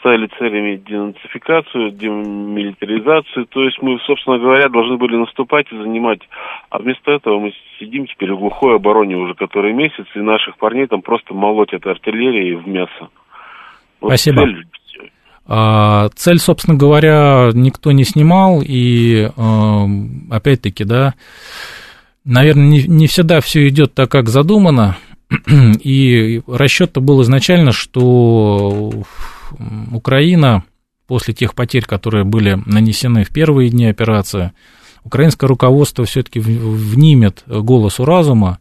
ставили 0.00 0.28
целями 0.38 0.76
денацификацию, 0.76 1.90
демилитаризацию, 1.92 3.46
то 3.46 3.62
есть 3.64 3.78
мы, 3.82 3.98
собственно 4.06 4.38
говоря, 4.38 4.68
должны 4.68 4.96
были 4.96 5.16
наступать 5.16 5.66
и 5.70 5.76
занимать, 5.76 6.20
а 6.70 6.78
вместо 6.78 7.12
этого 7.12 7.38
мы 7.38 7.52
сидим 7.78 8.06
теперь 8.06 8.32
в 8.32 8.38
глухой 8.38 8.76
обороне 8.76 9.16
уже 9.16 9.34
который 9.34 9.72
месяц, 9.72 10.06
и 10.14 10.18
наших 10.20 10.56
парней 10.56 10.86
там 10.86 11.02
просто 11.02 11.34
молоть 11.34 11.72
от 11.72 11.86
артиллерии 11.86 12.54
в 12.54 12.66
мясо. 12.66 13.08
Вот 14.00 14.08
Спасибо. 14.08 14.42
Цель 14.42 14.64
а, 15.50 16.10
цель, 16.14 16.38
собственно 16.38 16.76
говоря, 16.76 17.50
никто 17.54 17.90
не 17.92 18.04
снимал, 18.04 18.60
и 18.62 19.30
а, 19.34 19.86
опять-таки, 20.30 20.84
да, 20.84 21.14
наверное, 22.24 22.66
не, 22.66 22.82
не 22.82 23.06
всегда 23.06 23.40
все 23.40 23.66
идет 23.68 23.94
так, 23.94 24.10
как 24.10 24.28
задумано. 24.28 24.98
И 25.82 26.42
расчет-то 26.46 27.00
был 27.00 27.22
изначально, 27.22 27.72
что 27.72 28.90
Украина 29.92 30.64
после 31.06 31.34
тех 31.34 31.54
потерь, 31.54 31.84
которые 31.84 32.24
были 32.24 32.62
нанесены 32.66 33.24
в 33.24 33.30
первые 33.30 33.70
дни 33.70 33.86
операции, 33.86 34.52
украинское 35.04 35.48
руководство 35.48 36.04
все-таки 36.04 36.38
внимет 36.38 37.42
голосу 37.46 38.04
разума 38.04 38.58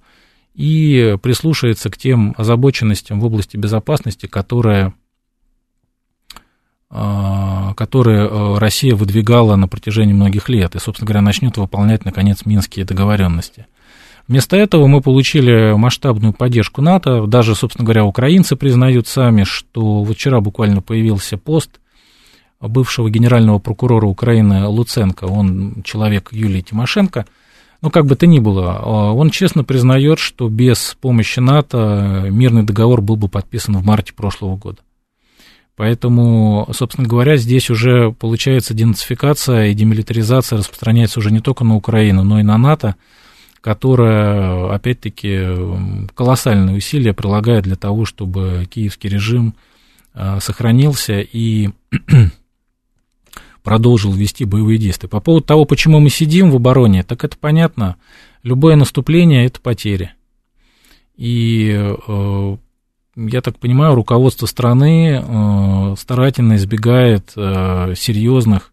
и 0.53 1.17
прислушается 1.21 1.89
к 1.89 1.97
тем 1.97 2.33
озабоченностям 2.37 3.19
в 3.19 3.25
области 3.25 3.57
безопасности, 3.57 4.25
которые, 4.25 4.93
а, 6.89 7.73
которые 7.75 8.27
э, 8.27 8.57
Россия 8.57 8.95
выдвигала 8.95 9.55
на 9.55 9.67
протяжении 9.67 10.13
многих 10.13 10.49
лет, 10.49 10.75
и, 10.75 10.79
собственно 10.79 11.05
говоря, 11.05 11.21
начнет 11.21 11.57
выполнять, 11.57 12.05
наконец, 12.05 12.45
минские 12.45 12.85
договоренности. 12.85 13.67
Вместо 14.27 14.57
этого 14.57 14.87
мы 14.87 15.01
получили 15.01 15.73
масштабную 15.77 16.33
поддержку 16.33 16.81
НАТО. 16.81 17.25
Даже, 17.27 17.55
собственно 17.55 17.85
говоря, 17.85 18.03
украинцы 18.03 18.55
признают 18.55 19.07
сами, 19.07 19.43
что 19.43 20.03
вчера 20.03 20.41
буквально 20.41 20.81
появился 20.81 21.37
пост 21.37 21.79
бывшего 22.59 23.09
генерального 23.09 23.59
прокурора 23.59 24.07
Украины 24.07 24.65
Луценко, 24.67 25.25
он 25.25 25.83
человек 25.83 26.29
Юлии 26.31 26.61
Тимошенко. 26.61 27.25
Ну, 27.81 27.91
как 27.91 28.07
бы 28.07 28.15
то 28.15 28.25
ни 28.25 28.39
было, 28.39 28.79
он 29.13 29.29
честно 29.29 29.63
признает, 29.63 30.17
что 30.17 30.49
без 30.49 30.97
помощи 30.99 31.39
НАТО 31.39 32.27
мирный 32.31 32.63
договор 32.63 33.01
был 33.01 33.15
бы 33.15 33.29
подписан 33.29 33.77
в 33.77 33.85
марте 33.85 34.13
прошлого 34.13 34.57
года. 34.57 34.79
Поэтому, 35.75 36.67
собственно 36.73 37.07
говоря, 37.07 37.37
здесь 37.37 37.69
уже 37.69 38.11
получается 38.11 38.73
денацификация 38.73 39.67
и 39.67 39.75
демилитаризация 39.75 40.57
распространяется 40.57 41.19
уже 41.19 41.29
не 41.29 41.39
только 41.39 41.63
на 41.63 41.75
Украину, 41.75 42.23
но 42.23 42.39
и 42.39 42.43
на 42.43 42.57
НАТО. 42.57 42.95
Которая, 43.61 44.73
опять-таки, 44.73 45.45
колоссальные 46.13 46.77
усилия 46.77 47.13
прилагает 47.13 47.63
для 47.63 47.75
того, 47.75 48.05
чтобы 48.05 48.67
киевский 48.69 49.09
режим 49.09 49.55
а, 50.13 50.39
сохранился 50.39 51.19
и 51.19 51.69
продолжил 53.63 54.13
вести 54.13 54.45
боевые 54.45 54.79
действия. 54.79 55.09
По 55.09 55.19
поводу 55.19 55.45
того, 55.45 55.65
почему 55.65 55.99
мы 55.99 56.09
сидим 56.09 56.49
в 56.49 56.55
обороне, 56.55 57.03
так 57.03 57.23
это 57.23 57.37
понятно. 57.37 57.97
Любое 58.41 58.75
наступление– 58.75 59.45
это 59.47 59.59
потери. 59.59 60.13
И, 61.17 61.75
э, 61.75 62.57
я 63.15 63.41
так 63.41 63.59
понимаю, 63.59 63.93
руководство 63.93 64.45
страны 64.45 65.21
э, 65.21 65.95
старательно 65.99 66.55
избегает 66.55 67.33
э, 67.35 67.93
серьезных 67.95 68.71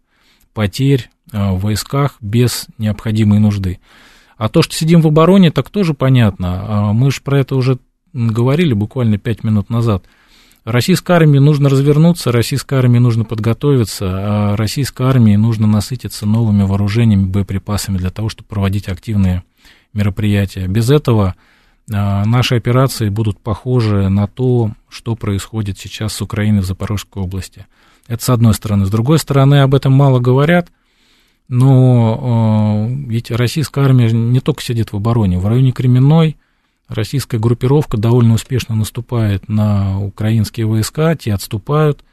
потерь 0.53 1.09
в 1.31 1.59
войсках 1.59 2.15
без 2.21 2.67
необходимой 2.77 3.39
нужды. 3.39 3.79
А 4.37 4.49
то, 4.49 4.61
что 4.61 4.75
сидим 4.75 5.01
в 5.01 5.07
обороне, 5.07 5.51
так 5.51 5.69
тоже 5.69 5.93
понятно. 5.93 6.65
А 6.67 6.93
мы 6.93 7.11
же 7.11 7.21
про 7.21 7.39
это 7.39 7.55
уже 7.55 7.79
говорили 8.13 8.73
буквально 8.73 9.17
пять 9.17 9.43
минут 9.43 9.69
назад. 9.69 10.05
Российской 10.65 11.11
армии 11.11 11.37
нужно 11.37 11.69
развернуться, 11.69 12.31
российской 12.31 12.79
армии 12.79 12.97
нужно 12.97 13.23
подготовиться, 13.23 14.05
а 14.09 14.55
российской 14.55 15.03
армии 15.03 15.35
нужно 15.35 15.67
насытиться 15.67 16.25
новыми 16.25 16.63
вооружениями, 16.63 17.25
боеприпасами 17.25 17.97
для 17.97 18.09
того, 18.09 18.29
чтобы 18.29 18.47
проводить 18.47 18.89
активные 18.89 19.43
мероприятия. 19.93 20.67
Без 20.67 20.89
этого 20.89 21.35
а, 21.93 22.25
наши 22.25 22.55
операции 22.55 23.09
будут 23.09 23.39
похожи 23.39 24.09
на 24.09 24.27
то, 24.27 24.71
что 24.89 25.15
происходит 25.15 25.77
сейчас 25.77 26.13
с 26.13 26.21
Украиной 26.21 26.61
в 26.61 26.65
Запорожской 26.65 27.21
области. 27.21 27.67
Это 28.07 28.23
с 28.23 28.29
одной 28.29 28.55
стороны. 28.55 28.87
С 28.87 28.89
другой 28.89 29.19
стороны, 29.19 29.61
об 29.61 29.75
этом 29.75 29.93
мало 29.93 30.19
говорят– 30.19 30.69
но 31.47 32.87
э, 32.89 32.93
ведь 33.07 33.31
российская 33.31 33.85
армия 33.85 34.11
не 34.11 34.39
только 34.39 34.61
сидит 34.63 34.91
в 34.91 34.97
обороне. 34.97 35.39
В 35.39 35.45
районе 35.45 35.71
Кременной 35.71 36.37
российская 36.87 37.39
группировка 37.39 37.97
довольно 37.97 38.33
успешно 38.33 38.75
наступает 38.75 39.47
на 39.47 39.99
украинские 40.01 40.65
войска, 40.65 41.15
те 41.15 41.33
отступают. 41.33 42.03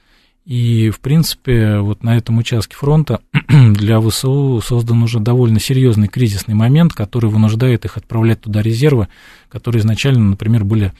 И, 0.44 0.90
в 0.90 0.98
принципе, 0.98 1.78
вот 1.78 2.02
на 2.02 2.16
этом 2.16 2.38
участке 2.38 2.74
фронта 2.74 3.20
для 3.48 4.00
ВСУ 4.00 4.60
создан 4.60 5.02
уже 5.02 5.20
довольно 5.20 5.60
серьезный 5.60 6.08
кризисный 6.08 6.54
момент, 6.54 6.92
который 6.94 7.30
вынуждает 7.30 7.84
их 7.84 7.96
отправлять 7.96 8.40
туда 8.40 8.60
резервы, 8.60 9.06
которые 9.48 9.80
изначально, 9.80 10.30
например, 10.30 10.64
были 10.64 10.92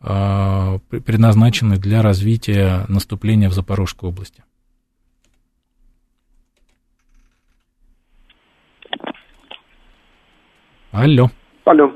э, 0.00 0.78
предназначены 1.04 1.78
для 1.78 2.00
развития 2.00 2.84
наступления 2.88 3.50
в 3.50 3.54
Запорожской 3.54 4.08
области. 4.08 4.44
Алло. 10.96 11.26
Алло. 11.66 11.92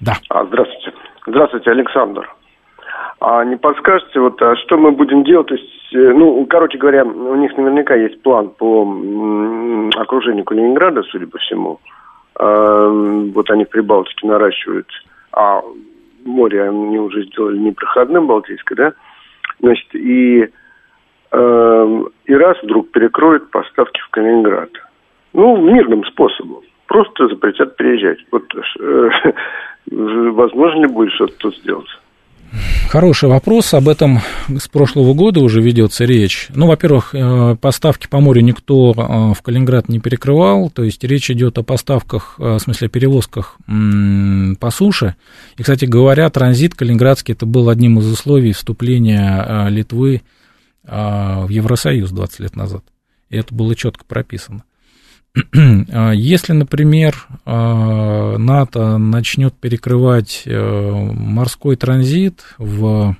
Да. 0.00 0.14
А, 0.30 0.44
здравствуйте. 0.44 0.92
Здравствуйте, 1.26 1.70
Александр. 1.70 2.28
А 3.20 3.44
не 3.44 3.54
подскажете, 3.54 4.18
вот, 4.18 4.42
а 4.42 4.56
что 4.56 4.76
мы 4.76 4.90
будем 4.90 5.22
делать? 5.22 5.46
То 5.46 5.54
есть, 5.54 5.94
э, 5.94 6.12
ну, 6.12 6.44
короче 6.46 6.76
говоря, 6.76 7.04
у 7.04 7.36
них 7.36 7.56
наверняка 7.56 7.94
есть 7.94 8.20
план 8.22 8.48
по 8.48 8.82
окружению 9.96 10.44
Калининграда, 10.44 11.04
судя 11.04 11.28
по 11.28 11.38
всему. 11.38 11.78
А, 12.34 12.88
вот 12.88 13.48
они 13.48 13.64
в 13.64 13.68
Прибалтике 13.68 14.26
наращивают, 14.26 14.88
а 15.32 15.62
море 16.24 16.68
они 16.68 16.98
уже 16.98 17.22
сделали 17.26 17.58
непроходным 17.58 18.26
Балтийское, 18.26 18.76
да? 18.76 18.92
Значит, 19.60 19.94
и, 19.94 20.48
э, 21.30 22.04
и 22.24 22.34
раз 22.34 22.60
вдруг 22.64 22.90
перекроют 22.90 23.52
поставки 23.52 24.00
в 24.00 24.08
Калининград. 24.10 24.70
Ну, 25.32 25.58
мирным 25.58 26.04
способом 26.06 26.62
просто 26.92 27.28
запретят 27.28 27.76
приезжать. 27.76 28.18
Вот 28.30 28.44
э, 28.54 29.08
возможно 30.30 30.82
ли 30.82 30.92
будет 30.92 31.12
что-то 31.12 31.34
тут 31.38 31.56
сделать? 31.58 31.88
Хороший 32.90 33.30
вопрос, 33.30 33.72
об 33.72 33.88
этом 33.88 34.18
с 34.58 34.68
прошлого 34.68 35.14
года 35.14 35.40
уже 35.40 35.62
ведется 35.62 36.04
речь. 36.04 36.48
Ну, 36.54 36.66
во-первых, 36.66 37.14
э, 37.14 37.56
поставки 37.58 38.08
по 38.08 38.20
морю 38.20 38.42
никто 38.42 38.92
э, 38.92 39.32
в 39.32 39.42
Калининград 39.42 39.88
не 39.88 40.00
перекрывал, 40.00 40.68
то 40.68 40.82
есть 40.82 41.02
речь 41.02 41.30
идет 41.30 41.56
о 41.56 41.62
поставках, 41.62 42.34
в 42.36 42.58
смысле 42.58 42.88
о 42.88 42.90
перевозках 42.90 43.56
по 43.66 44.70
суше. 44.70 45.16
И, 45.56 45.62
кстати 45.62 45.86
говоря, 45.86 46.28
транзит 46.28 46.74
калининградский 46.74 47.32
это 47.32 47.46
был 47.46 47.70
одним 47.70 48.00
из 48.00 48.12
условий 48.12 48.52
вступления 48.52 49.68
Литвы 49.70 50.20
в 50.82 51.46
Евросоюз 51.48 52.10
20 52.10 52.40
лет 52.40 52.56
назад. 52.56 52.84
И 53.30 53.36
это 53.38 53.54
было 53.54 53.74
четко 53.74 54.04
прописано. 54.04 54.64
А, 55.92 56.12
если, 56.12 56.52
например, 56.52 57.26
а, 57.44 58.36
НАТО 58.38 58.98
начнет 58.98 59.54
перекрывать 59.54 60.42
э, 60.44 61.10
морской 61.12 61.76
транзит 61.76 62.44
в 62.58 63.16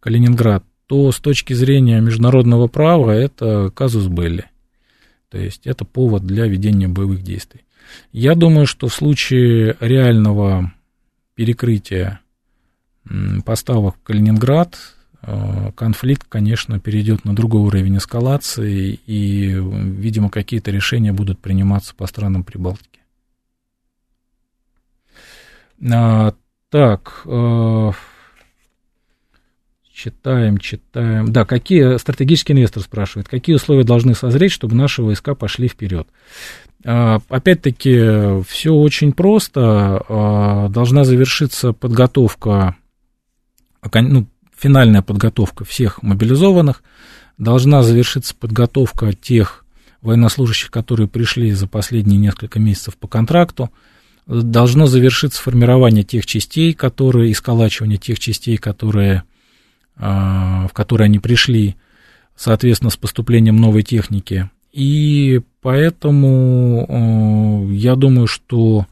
Калининград, 0.00 0.64
то 0.86 1.10
с 1.12 1.20
точки 1.20 1.52
зрения 1.52 2.00
международного 2.00 2.68
права 2.68 3.10
это 3.10 3.70
казус 3.74 4.06
белли. 4.06 4.46
То 5.30 5.38
есть 5.38 5.66
это 5.66 5.84
повод 5.84 6.24
для 6.24 6.46
ведения 6.46 6.88
боевых 6.88 7.22
действий. 7.22 7.62
Я 8.12 8.34
думаю, 8.34 8.66
что 8.66 8.88
в 8.88 8.94
случае 8.94 9.76
реального 9.80 10.72
перекрытия 11.34 12.20
поставок 13.44 13.96
в 13.96 14.02
Калининград 14.02 14.76
конфликт, 15.76 16.26
конечно, 16.28 16.80
перейдет 16.80 17.24
на 17.24 17.34
другой 17.34 17.62
уровень 17.62 17.98
эскалации, 17.98 18.98
и, 19.06 19.46
видимо, 19.48 20.30
какие-то 20.30 20.70
решения 20.70 21.12
будут 21.12 21.38
приниматься 21.38 21.94
по 21.94 22.06
странам 22.06 22.44
Прибалтики. 22.44 23.00
А, 25.92 26.34
так, 26.70 27.22
э, 27.26 27.92
читаем, 29.92 30.58
читаем. 30.58 31.32
Да, 31.32 31.44
какие 31.44 31.98
стратегический 31.98 32.52
инвестор 32.52 32.82
спрашивает, 32.82 33.28
какие 33.28 33.56
условия 33.56 33.84
должны 33.84 34.14
созреть, 34.14 34.52
чтобы 34.52 34.74
наши 34.74 35.02
войска 35.02 35.34
пошли 35.34 35.68
вперед? 35.68 36.08
А, 36.84 37.20
опять-таки, 37.28 38.42
все 38.46 38.72
очень 38.72 39.12
просто. 39.12 40.04
А, 40.08 40.68
должна 40.68 41.04
завершиться 41.04 41.72
подготовка 41.72 42.76
ну, 43.92 44.26
финальная 44.56 45.02
подготовка 45.02 45.64
всех 45.64 46.02
мобилизованных, 46.02 46.82
должна 47.38 47.82
завершиться 47.82 48.34
подготовка 48.34 49.12
тех 49.12 49.64
военнослужащих, 50.00 50.70
которые 50.70 51.08
пришли 51.08 51.52
за 51.52 51.66
последние 51.66 52.18
несколько 52.18 52.60
месяцев 52.60 52.96
по 52.96 53.08
контракту, 53.08 53.70
должно 54.26 54.86
завершиться 54.86 55.42
формирование 55.42 56.04
тех 56.04 56.26
частей, 56.26 56.74
которые, 56.74 57.30
и 57.30 57.34
сколачивание 57.34 57.98
тех 57.98 58.18
частей, 58.18 58.56
которые, 58.56 59.24
а, 59.96 60.68
в 60.68 60.72
которые 60.72 61.06
они 61.06 61.18
пришли, 61.18 61.76
соответственно, 62.36 62.90
с 62.90 62.96
поступлением 62.96 63.56
новой 63.56 63.82
техники. 63.82 64.50
И 64.72 65.40
поэтому 65.62 66.86
я 67.70 67.94
думаю, 67.94 68.26
что 68.26 68.86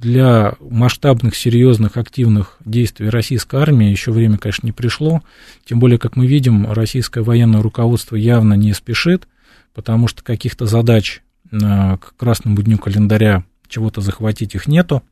для 0.00 0.54
масштабных, 0.60 1.36
серьезных, 1.36 1.98
активных 1.98 2.56
действий 2.64 3.10
российской 3.10 3.60
армии 3.60 3.90
еще 3.90 4.12
время, 4.12 4.38
конечно, 4.38 4.66
не 4.66 4.72
пришло. 4.72 5.22
Тем 5.66 5.78
более, 5.78 5.98
как 5.98 6.16
мы 6.16 6.26
видим, 6.26 6.72
российское 6.72 7.22
военное 7.22 7.60
руководство 7.60 8.16
явно 8.16 8.54
не 8.54 8.72
спешит, 8.72 9.28
потому 9.74 10.08
что 10.08 10.24
каких-то 10.24 10.64
задач 10.64 11.22
к 11.50 12.14
красному 12.16 12.62
дню 12.62 12.78
календаря 12.78 13.44
чего-то 13.68 14.00
захватить 14.00 14.54
их 14.54 14.66
нету. 14.66 15.02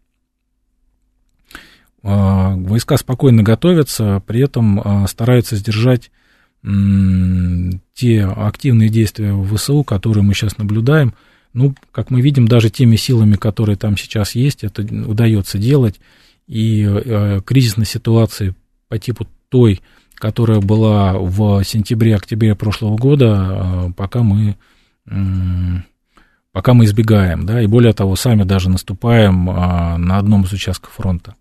А, 2.03 2.55
войска 2.55 2.97
спокойно 2.97 3.43
готовятся, 3.43 4.23
при 4.27 4.41
этом 4.41 4.81
а, 4.81 5.07
стараются 5.07 5.57
сдержать 5.57 6.11
те 7.95 8.25
активные 8.25 8.89
действия 8.89 9.33
в 9.33 9.57
ВСУ, 9.57 9.85
которые 9.85 10.25
мы 10.25 10.35
сейчас 10.35 10.59
наблюдаем– 10.59 11.15
ну, 11.59 11.75
как 11.91 12.11
мы 12.11 12.21
видим, 12.21 12.47
даже 12.47 12.71
теми 12.71 12.95
силами, 12.95 13.35
которые 13.35 13.77
там 13.77 13.97
сейчас 13.97 14.37
есть, 14.37 14.63
это 14.63 14.83
удается 14.83 15.59
делать. 15.59 16.01
И 16.47 16.83
э, 16.85 17.41
кризисной 17.45 17.85
ситуации 17.85 18.55
по 18.89 18.99
типу 18.99 19.27
той, 19.49 19.81
которая 20.15 20.61
была 20.61 21.15
в 21.15 21.65
сентябре-октябре 21.65 22.55
прошлого 22.55 22.97
года, 22.97 23.89
э, 23.89 23.93
пока 23.97 24.23
мы, 24.23 24.57
э, 25.11 25.15
пока 26.53 26.75
мы 26.75 26.85
избегаем, 26.85 27.45
да, 27.45 27.61
и 27.61 27.67
более 27.67 27.93
того, 27.93 28.15
сами 28.15 28.45
даже 28.45 28.71
наступаем 28.71 29.51
э, 29.51 29.97
на 29.97 30.17
одном 30.17 30.45
из 30.45 30.53
участков 30.53 30.93
фронта. 30.93 31.35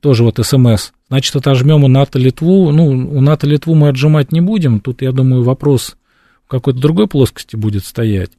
Тоже 0.00 0.24
вот 0.24 0.38
СМС. 0.42 0.92
Значит, 1.08 1.36
отожмем 1.36 1.84
у 1.84 1.88
НАТО 1.88 2.18
Литву. 2.18 2.72
Ну, 2.72 2.86
у 2.88 3.20
НАТО 3.20 3.46
Литву 3.46 3.74
мы 3.74 3.88
отжимать 3.88 4.32
не 4.32 4.40
будем. 4.40 4.80
Тут, 4.80 5.00
я 5.00 5.12
думаю, 5.12 5.42
вопрос 5.42 5.96
в 6.44 6.48
какой-то 6.48 6.80
другой 6.80 7.08
плоскости 7.08 7.56
будет 7.56 7.84
стоять. 7.84 8.32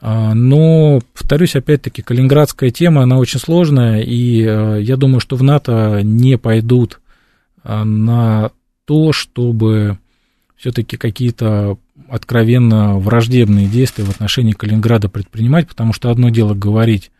А, 0.00 0.34
но, 0.34 1.00
повторюсь, 1.14 1.56
опять-таки, 1.56 2.02
калининградская 2.02 2.70
тема, 2.70 3.02
она 3.02 3.18
очень 3.18 3.38
сложная, 3.38 4.00
и 4.00 4.42
э, 4.42 4.80
я 4.82 4.96
думаю, 4.96 5.20
что 5.20 5.36
в 5.36 5.42
НАТО 5.42 6.00
не 6.02 6.38
пойдут 6.38 7.00
а, 7.62 7.84
на 7.84 8.50
то, 8.86 9.12
чтобы 9.12 9.98
все-таки 10.56 10.96
какие-то 10.96 11.78
откровенно 12.08 12.98
враждебные 12.98 13.66
действия 13.66 14.04
в 14.04 14.10
отношении 14.10 14.52
Калининграда 14.52 15.08
предпринимать, 15.08 15.68
потому 15.68 15.92
что 15.92 16.10
одно 16.10 16.30
дело 16.30 16.54
говорить 16.54 17.12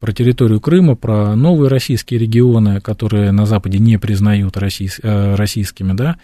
про 0.00 0.12
территорию 0.12 0.60
Крыма, 0.60 0.96
про 0.96 1.36
новые 1.36 1.68
российские 1.68 2.18
регионы, 2.20 2.80
которые 2.80 3.32
на 3.32 3.46
Западе 3.46 3.78
не 3.78 3.98
признают 3.98 4.56
э, 4.56 5.34
российскими, 5.34 5.92
да, 5.92 6.16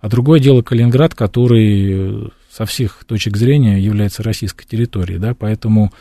а 0.00 0.08
другое 0.08 0.38
дело 0.38 0.62
Калининград, 0.62 1.14
который 1.14 2.30
со 2.56 2.64
всех 2.64 3.04
точек 3.04 3.36
зрения 3.36 3.78
является 3.78 4.22
российской 4.22 4.64
территорией, 4.64 5.18
да, 5.18 5.34
поэтому 5.34 5.92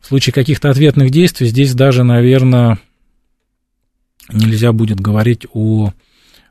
в 0.00 0.06
случае 0.06 0.32
каких-то 0.32 0.70
ответных 0.70 1.10
действий 1.10 1.48
здесь 1.48 1.74
даже, 1.74 2.02
наверное, 2.02 2.78
нельзя 4.32 4.72
будет 4.72 5.00
говорить 5.00 5.46
о, 5.52 5.92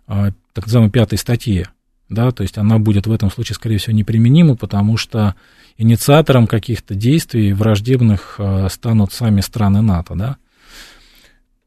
о 0.06 0.30
так 0.54 0.66
называемой 0.68 0.92
пятой 0.92 1.18
статье, 1.18 1.70
да, 2.08 2.32
то 2.32 2.44
есть 2.44 2.60
она 2.60 2.78
будет 2.78 3.08
в 3.08 3.12
этом 3.12 3.32
случае, 3.32 3.56
скорее 3.56 3.80
всего, 3.80 3.96
неприменима, 3.96 4.56
потому 4.56 4.96
что 4.96 5.34
инициатором 5.76 6.46
каких-то 6.46 6.94
действий 6.94 7.52
враждебных 7.54 8.36
э, 8.38 8.68
станут 8.70 9.12
сами 9.12 9.42
страны 9.42 9.82
НАТО, 9.82 10.14
да. 10.14 10.38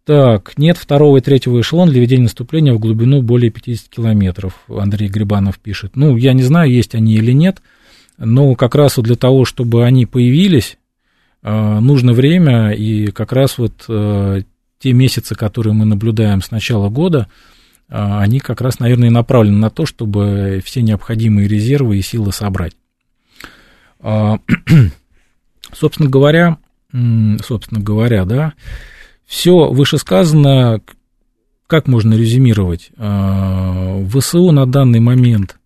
Так, 0.05 0.57
нет 0.57 0.77
второго 0.77 1.19
и 1.19 1.21
третьего 1.21 1.61
эшелона 1.61 1.91
для 1.91 2.01
ведения 2.01 2.25
наступления 2.25 2.73
в 2.73 2.79
глубину 2.79 3.21
более 3.21 3.51
50 3.51 3.89
километров, 3.89 4.55
Андрей 4.69 5.09
Грибанов 5.09 5.59
пишет. 5.59 5.97
Ну, 5.97 6.17
я 6.17 6.33
не 6.35 6.43
знаю, 6.45 6.71
есть 6.71 6.95
они 6.95 7.15
или 7.15 7.33
нет, 7.33 7.61
но 8.21 8.55
как 8.55 8.75
раз 8.75 8.99
вот 8.99 9.07
для 9.07 9.17
того, 9.17 9.45
чтобы 9.45 9.85
они 9.85 10.05
появились, 10.05 10.79
э, 11.43 11.79
нужно 11.81 12.13
время, 12.13 12.73
и 12.73 13.11
как 13.11 13.33
раз 13.33 13.57
вот 13.57 13.85
э, 13.89 14.43
те 14.79 14.93
месяцы, 14.93 15.35
которые 15.35 15.73
мы 15.73 15.87
наблюдаем 15.87 16.43
с 16.43 16.51
начала 16.51 16.89
года, 16.89 17.29
они 17.89 18.39
как 18.39 18.61
раз, 18.61 18.79
наверное, 18.79 19.11
направлены 19.11 19.59
на 19.59 19.69
то, 19.69 19.85
чтобы 19.85 20.63
все 20.65 20.81
необходимые 20.81 21.49
резервы 21.49 21.99
и 21.99 22.03
силы 22.03 22.33
собрать. 22.33 22.77
А, 23.99 24.39
собственно 25.73 26.09
говоря, 26.09 26.59
собственно 26.93 27.81
говоря, 27.81 28.25
да, 28.25 28.53
все 29.27 29.73
вышесказанное, 29.73 30.81
как 31.67 31.89
можно 31.89 32.15
резюмировать? 32.15 32.91
ВСУ 32.97 34.51
на 34.53 34.67
данный 34.67 35.01
момент, 35.01 35.60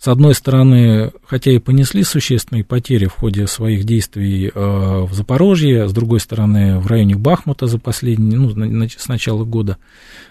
с 0.00 0.08
одной 0.08 0.34
стороны, 0.34 1.12
хотя 1.26 1.50
и 1.50 1.58
понесли 1.58 2.04
существенные 2.04 2.64
потери 2.64 3.04
в 3.04 3.12
ходе 3.12 3.46
своих 3.46 3.84
действий 3.84 4.50
а, 4.54 5.04
в 5.04 5.12
Запорожье, 5.12 5.86
с 5.88 5.92
другой 5.92 6.20
стороны, 6.20 6.78
в 6.78 6.86
районе 6.86 7.16
Бахмута 7.16 7.66
за 7.66 7.78
последние, 7.78 8.38
ну, 8.38 8.88
с 8.88 9.08
начала 9.08 9.44
года, 9.44 9.76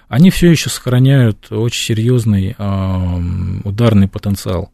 они 0.07 0.31
все 0.31 0.49
еще 0.49 0.71
сохраняют 0.71 1.51
очень 1.51 1.85
серьезный 1.85 2.55
ударный 3.63 4.07
потенциал. 4.07 4.71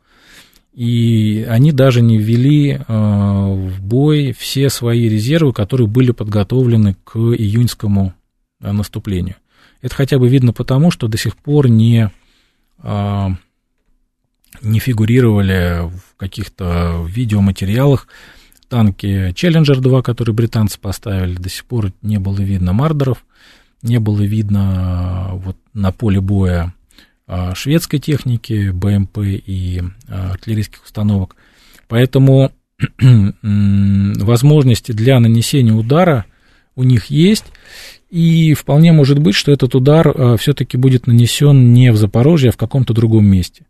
И 0.74 1.46
они 1.50 1.74
даже 1.74 2.02
не 2.02 2.18
ввели 2.18 2.72
э, 2.72 2.82
в 2.88 3.82
бой 3.82 4.36
все 4.38 4.70
свои 4.70 5.08
резервы, 5.08 5.54
которые 5.54 5.88
были 5.88 6.12
подготовлены 6.12 6.98
к 7.06 7.18
июньскому 7.18 8.14
э, 8.60 8.72
наступлению. 8.74 9.36
Это 9.82 9.96
хотя 9.96 10.20
бы 10.20 10.28
видно 10.28 10.52
потому, 10.52 10.91
что 10.91 11.08
до 11.08 11.18
сих 11.18 11.38
пор 11.38 11.70
не, 11.70 12.12
э, 12.84 13.28
не 14.66 14.80
фигурировали 14.80 15.88
в 15.88 16.18
каких-то 16.18 17.05
видеоматериалах 17.07 18.07
танки 18.68 19.30
Challenger 19.32 19.80
2, 19.80 20.01
которые 20.01 20.34
британцы 20.34 20.80
поставили, 20.80 21.36
до 21.36 21.49
сих 21.49 21.66
пор 21.66 21.91
не 22.01 22.18
было 22.18 22.39
видно 22.39 22.74
мардеров, 22.74 23.24
не 23.82 23.99
было 23.99 24.22
видно 24.22 25.32
вот 25.34 25.57
на 25.74 25.91
поле 25.91 26.20
боя 26.20 26.74
а, 27.28 27.53
шведской 27.55 27.99
техники, 27.99 28.72
БМП 28.72 29.20
и 29.20 29.82
а, 30.07 30.32
артиллерийских 30.32 30.84
установок. 30.84 31.36
Поэтому 31.88 32.51
возможности 33.41 34.91
для 34.91 35.20
нанесения 35.20 35.74
удара 35.74 36.26
у 36.76 36.84
них 36.84 37.05
есть, 37.05 37.45
и 38.09 38.53
вполне 38.53 38.91
может 38.91 39.20
быть, 39.20 39.36
что 39.36 39.51
этот 39.51 39.76
удар 39.76 40.07
а, 40.07 40.38
все-таки 40.38 40.78
будет 40.78 41.07
нанесен 41.07 41.74
не 41.74 41.91
в 41.91 41.97
Запорожье, 41.97 42.49
а 42.49 42.53
в 42.53 42.57
каком-то 42.57 42.93
другом 42.93 43.26
месте. 43.26 43.66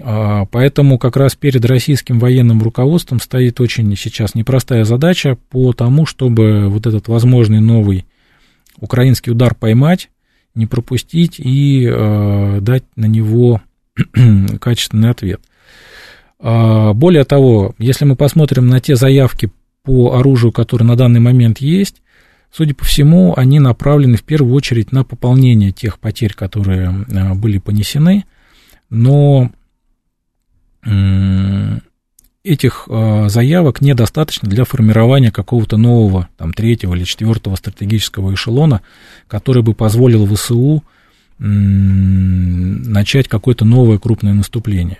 Поэтому 0.00 0.98
как 0.98 1.16
раз 1.16 1.34
перед 1.34 1.64
российским 1.64 2.18
военным 2.20 2.62
руководством 2.62 3.20
стоит 3.20 3.60
очень 3.60 3.96
сейчас 3.96 4.34
непростая 4.34 4.84
задача 4.84 5.36
по 5.50 5.72
тому, 5.72 6.06
чтобы 6.06 6.68
вот 6.68 6.86
этот 6.86 7.08
возможный 7.08 7.60
новый 7.60 8.06
украинский 8.80 9.32
удар 9.32 9.54
поймать, 9.54 10.10
не 10.54 10.66
пропустить 10.66 11.38
и 11.38 11.86
э, 11.88 12.58
дать 12.60 12.84
на 12.96 13.06
него 13.06 13.60
качественный 14.60 15.10
ответ. 15.10 15.40
А, 16.40 16.92
более 16.94 17.24
того, 17.24 17.74
если 17.78 18.04
мы 18.04 18.16
посмотрим 18.16 18.68
на 18.68 18.80
те 18.80 18.96
заявки 18.96 19.50
по 19.82 20.16
оружию, 20.16 20.52
которые 20.52 20.86
на 20.86 20.96
данный 20.96 21.20
момент 21.20 21.58
есть, 21.58 22.02
судя 22.52 22.74
по 22.74 22.84
всему, 22.84 23.34
они 23.36 23.60
направлены 23.60 24.16
в 24.16 24.22
первую 24.22 24.54
очередь 24.54 24.92
на 24.92 25.04
пополнение 25.04 25.72
тех 25.72 25.98
потерь, 25.98 26.34
которые 26.34 27.06
были 27.34 27.58
понесены, 27.58 28.24
но 28.90 29.50
этих 32.44 32.86
э, 32.88 33.28
заявок 33.28 33.80
недостаточно 33.80 34.48
для 34.48 34.64
формирования 34.64 35.30
какого-то 35.30 35.76
нового, 35.76 36.28
там, 36.36 36.52
третьего 36.52 36.94
или 36.94 37.04
четвертого 37.04 37.56
стратегического 37.56 38.32
эшелона, 38.34 38.80
который 39.26 39.62
бы 39.62 39.74
позволил 39.74 40.26
ВСУ 40.34 40.82
начать 41.38 43.28
какое-то 43.28 43.64
новое 43.64 43.98
крупное 43.98 44.34
наступление. 44.34 44.98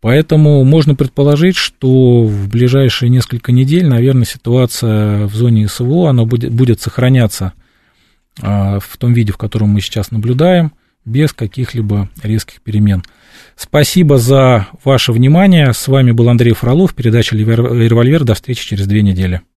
Поэтому 0.00 0.64
можно 0.64 0.94
предположить, 0.94 1.56
что 1.56 2.24
в 2.24 2.48
ближайшие 2.48 3.08
несколько 3.08 3.52
недель, 3.52 3.86
наверное, 3.86 4.24
ситуация 4.24 5.26
в 5.26 5.34
зоне 5.34 5.68
СВО, 5.68 6.08
она 6.08 6.24
будет, 6.24 6.52
будет 6.52 6.80
сохраняться 6.80 7.52
а, 8.40 8.80
в 8.80 8.96
том 8.96 9.12
виде, 9.12 9.32
в 9.32 9.38
котором 9.38 9.70
мы 9.70 9.80
сейчас 9.80 10.10
наблюдаем, 10.10 10.72
без 11.04 11.32
каких-либо 11.32 12.08
резких 12.22 12.60
перемен. 12.62 13.04
Спасибо 13.56 14.18
за 14.18 14.66
ваше 14.84 15.12
внимание. 15.12 15.72
С 15.72 15.88
вами 15.88 16.12
был 16.12 16.28
Андрей 16.28 16.54
Фролов, 16.54 16.94
передача 16.94 17.36
«Револьвер». 17.36 18.24
До 18.24 18.34
встречи 18.34 18.66
через 18.66 18.86
две 18.86 19.02
недели. 19.02 19.42